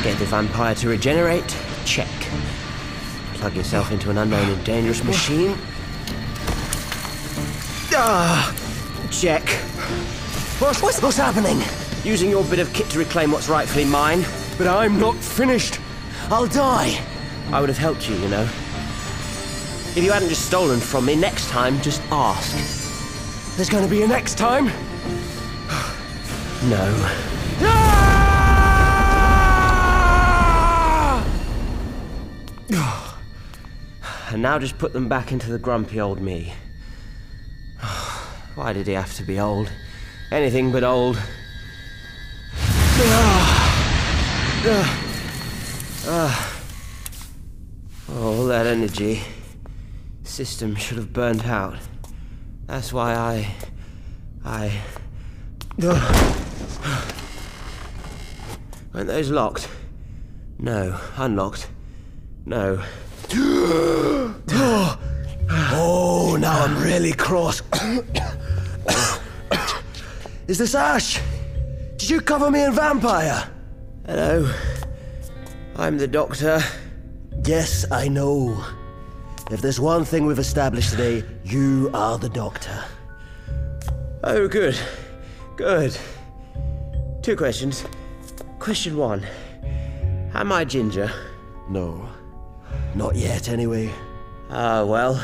Get 0.04 0.20
the 0.20 0.28
vampire 0.30 0.76
to 0.76 0.90
regenerate? 0.90 1.58
Check. 1.86 2.08
Plug 3.34 3.56
yourself 3.56 3.92
into 3.92 4.12
an 4.12 4.20
unknown 4.20 4.48
and 4.48 4.64
dangerous 4.64 5.04
machine? 5.04 5.58
Ah! 7.96 8.56
Check. 9.10 9.50
What's, 10.60 10.84
what's, 10.84 11.02
what's 11.02 11.18
happening? 11.18 11.60
Using 12.04 12.30
your 12.30 12.44
bit 12.44 12.60
of 12.60 12.72
kit 12.74 12.92
to 12.92 13.00
reclaim 13.00 13.32
what's 13.32 13.50
rightfully 13.50 13.86
mine? 13.86 14.24
But 14.60 14.68
I'm 14.68 15.00
not 15.00 15.16
finished. 15.16 15.80
I'll 16.30 16.46
die. 16.46 17.04
I 17.52 17.60
would 17.60 17.70
have 17.70 17.80
helped 17.80 18.08
you, 18.08 18.16
you 18.18 18.30
know. 18.30 18.44
If 18.44 20.04
you 20.04 20.12
hadn't 20.12 20.30
just 20.30 20.46
stolen 20.46 20.80
from 20.80 21.08
me, 21.08 21.16
next 21.16 21.50
time, 21.50 21.82
just 21.82 22.04
ask. 22.12 22.79
There's 23.60 23.70
gonna 23.70 23.90
be 23.90 24.04
a 24.04 24.08
next 24.08 24.38
time? 24.38 24.68
No. 26.64 27.10
And 34.32 34.42
now 34.42 34.60
just 34.60 34.78
put 34.78 34.94
them 34.94 35.10
back 35.10 35.34
into 35.34 35.52
the 35.52 35.60
grumpy 35.60 36.00
old 36.00 36.22
me. 36.22 36.54
Why 38.56 38.72
did 38.72 38.88
he 38.88 38.94
have 38.94 39.14
to 39.16 39.24
be 39.24 39.42
old? 39.42 39.70
Anything 40.32 40.72
but 40.72 40.86
old. 40.86 41.18
All 48.10 48.46
that 48.46 48.66
energy. 48.68 49.22
System 50.24 50.76
should 50.76 50.96
have 50.96 51.12
burnt 51.12 51.46
out. 51.46 51.76
That's 52.70 52.94
why 52.94 53.16
I. 53.16 53.48
I. 54.46 54.72
Weren't 58.94 59.08
those 59.08 59.32
locked? 59.32 59.68
No. 60.60 61.00
Unlocked? 61.18 61.68
No. 62.46 62.84
Oh, 65.52 66.38
now 66.40 66.64
I'm 66.64 66.80
really 66.84 67.12
cross. 67.12 67.64
Is 70.48 70.60
this 70.60 70.76
Ash? 70.76 71.20
Did 71.98 72.08
you 72.08 72.22
cover 72.22 72.52
me 72.52 72.64
in 72.64 72.74
vampire? 72.74 73.50
Hello. 74.06 74.54
I'm 75.76 75.98
the 75.98 76.08
doctor. 76.08 76.62
Yes, 77.44 77.92
I 77.92 78.10
know. 78.10 78.64
If 79.50 79.62
there's 79.62 79.80
one 79.80 80.06
thing 80.06 80.28
we've 80.28 80.38
established 80.38 80.92
today, 80.92 81.24
you 81.44 81.90
are 81.94 82.20
the 82.20 82.30
doctor. 82.30 82.84
Oh, 84.24 84.48
good. 84.48 84.78
Good. 85.56 85.98
Two 87.24 87.36
questions. 87.36 87.84
Question 88.60 88.96
one 88.96 89.26
Am 90.36 90.52
I 90.52 90.66
ginger? 90.66 91.12
No. 91.68 92.08
Not 92.94 93.16
yet, 93.16 93.50
anyway. 93.50 93.90
Ah, 94.52 94.84
well. 94.86 95.24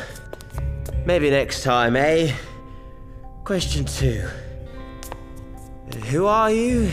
Maybe 1.06 1.30
next 1.30 1.62
time, 1.62 1.96
eh? 1.96 2.34
Question 3.44 3.86
two 3.86 4.28
Who 6.10 6.26
are 6.26 6.52
you? 6.52 6.92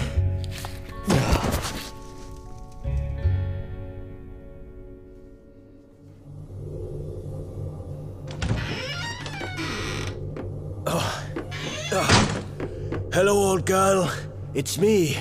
Girl. 13.65 14.13
It's 14.55 14.79
me. 14.79 15.17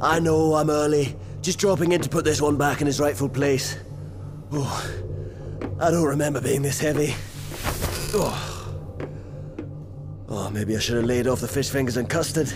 I 0.00 0.20
know 0.20 0.54
I'm 0.54 0.70
early. 0.70 1.16
Just 1.40 1.58
dropping 1.58 1.92
in 1.92 2.00
to 2.00 2.08
put 2.08 2.24
this 2.24 2.40
one 2.40 2.56
back 2.56 2.80
in 2.80 2.88
its 2.88 3.00
rightful 3.00 3.28
place. 3.28 3.78
Oh, 4.52 4.90
I 5.80 5.90
don't 5.90 6.06
remember 6.06 6.40
being 6.40 6.62
this 6.62 6.78
heavy. 6.78 7.14
Oh, 8.14 8.74
oh 10.28 10.50
maybe 10.50 10.76
I 10.76 10.78
should 10.78 10.96
have 10.96 11.04
laid 11.04 11.26
off 11.26 11.40
the 11.40 11.48
fish 11.48 11.68
fingers 11.68 11.96
and 11.96 12.08
custard. 12.08 12.52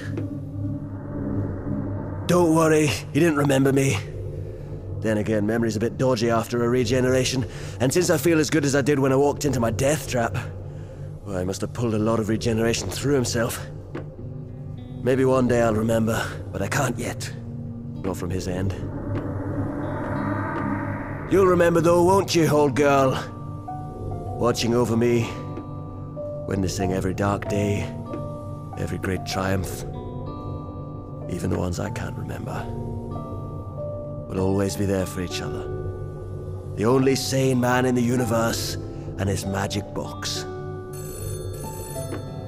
Don't 2.27 2.55
worry, 2.55 2.87
he 2.87 3.21
didn't 3.21 3.37
remember 3.37 3.73
me. 3.73 3.99
Then 5.01 5.19
again, 5.19 5.47
memory's 5.47 5.77
a 5.77 5.81
bit 5.81 5.97
dodgy 5.97 6.31
after 6.31 6.63
a 6.65 6.69
regeneration, 6.69 7.47
and 7.81 7.93
since 7.93 8.11
I 8.11 8.19
feel 8.19 8.39
as 8.39 8.51
good 8.51 8.65
as 8.65 8.77
I 8.77 8.83
did 8.83 8.99
when 8.99 9.13
I 9.13 9.17
walked 9.17 9.45
into 9.45 9.61
my 9.61 9.71
death 9.71 10.09
trap, 10.09 10.37
well, 11.25 11.39
he 11.39 11.45
must 11.45 11.61
have 11.61 11.73
pulled 11.73 11.95
a 11.95 11.99
lot 11.99 12.21
of 12.21 12.29
regeneration 12.29 12.89
through 12.89 13.15
himself. 13.15 13.65
Maybe 15.09 15.25
one 15.25 15.49
day 15.49 15.63
I'll 15.63 15.75
remember, 15.75 16.23
but 16.53 16.61
I 16.61 16.69
can't 16.69 16.99
yet. 16.99 17.33
Not 18.05 18.19
from 18.19 18.29
his 18.29 18.47
end. 18.47 18.73
You'll 21.33 21.47
remember 21.47 21.81
though, 21.81 22.05
won't 22.05 22.35
you, 22.35 22.47
old 22.47 22.77
girl? 22.77 23.13
Watching 24.39 24.75
over 24.75 24.99
me, 24.99 25.27
witnessing 26.47 26.93
every 26.93 27.15
dark 27.15 27.49
day, 27.49 27.91
every 28.77 28.99
great 28.99 29.25
triumph, 29.25 29.83
even 31.31 31.49
the 31.49 31.59
ones 31.59 31.81
I 31.81 31.89
can't 31.89 32.19
remember. 32.19 32.63
We'll 34.29 34.41
always 34.41 34.77
be 34.77 34.85
there 34.85 35.07
for 35.07 35.23
each 35.23 35.41
other. 35.41 35.63
The 36.77 36.85
only 36.85 37.15
sane 37.15 37.61
man 37.61 37.87
in 37.87 37.95
the 37.95 38.03
universe 38.03 38.75
and 39.17 39.27
his 39.27 39.47
magic 39.47 39.95
box. 39.95 40.45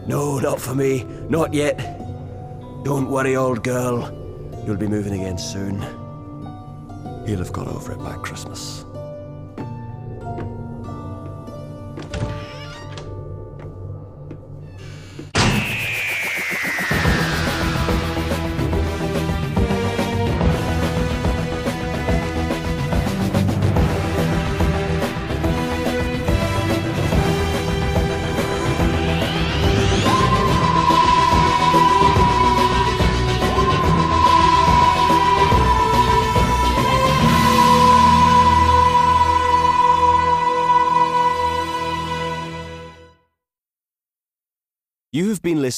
No, 0.07 0.39
not 0.39 0.61
for 0.61 0.75
me. 0.75 1.05
Not 1.31 1.55
yet. 1.55 1.97
Don't 2.83 3.11
worry, 3.11 3.37
old 3.37 3.63
girl. 3.63 4.11
You'll 4.67 4.77
be 4.77 4.89
moving 4.89 5.13
again 5.13 5.37
soon. 5.37 5.81
He'll 7.27 7.39
have 7.39 7.53
got 7.53 7.69
over 7.69 7.93
it 7.93 7.99
by 7.99 8.15
Christmas. 8.17 8.85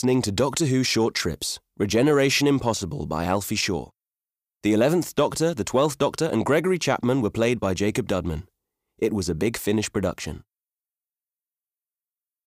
Listening 0.03 0.21
to 0.21 0.33
Doctor 0.33 0.67
Who 0.67 0.83
Short 0.83 1.15
Trips 1.15 1.61
Regeneration 1.79 2.49
Impossible 2.49 3.07
by 3.07 3.25
Alfie 3.25 3.55
Shaw. 3.55 3.91
The 4.65 4.73
11th 4.73 5.15
Doctor, 5.15 5.55
the 5.55 5.63
12th 5.63 5.97
Doctor, 5.97 6.25
and 6.25 6.45
Gregory 6.45 6.77
Chapman 6.77 7.23
were 7.23 7.31
played 7.31 7.61
by 7.61 7.73
Jacob 7.73 8.09
Dudman. 8.09 8.43
It 8.99 9.13
was 9.13 9.29
a 9.29 9.35
Big 9.37 9.57
Finish 9.57 9.93
production. 9.93 10.43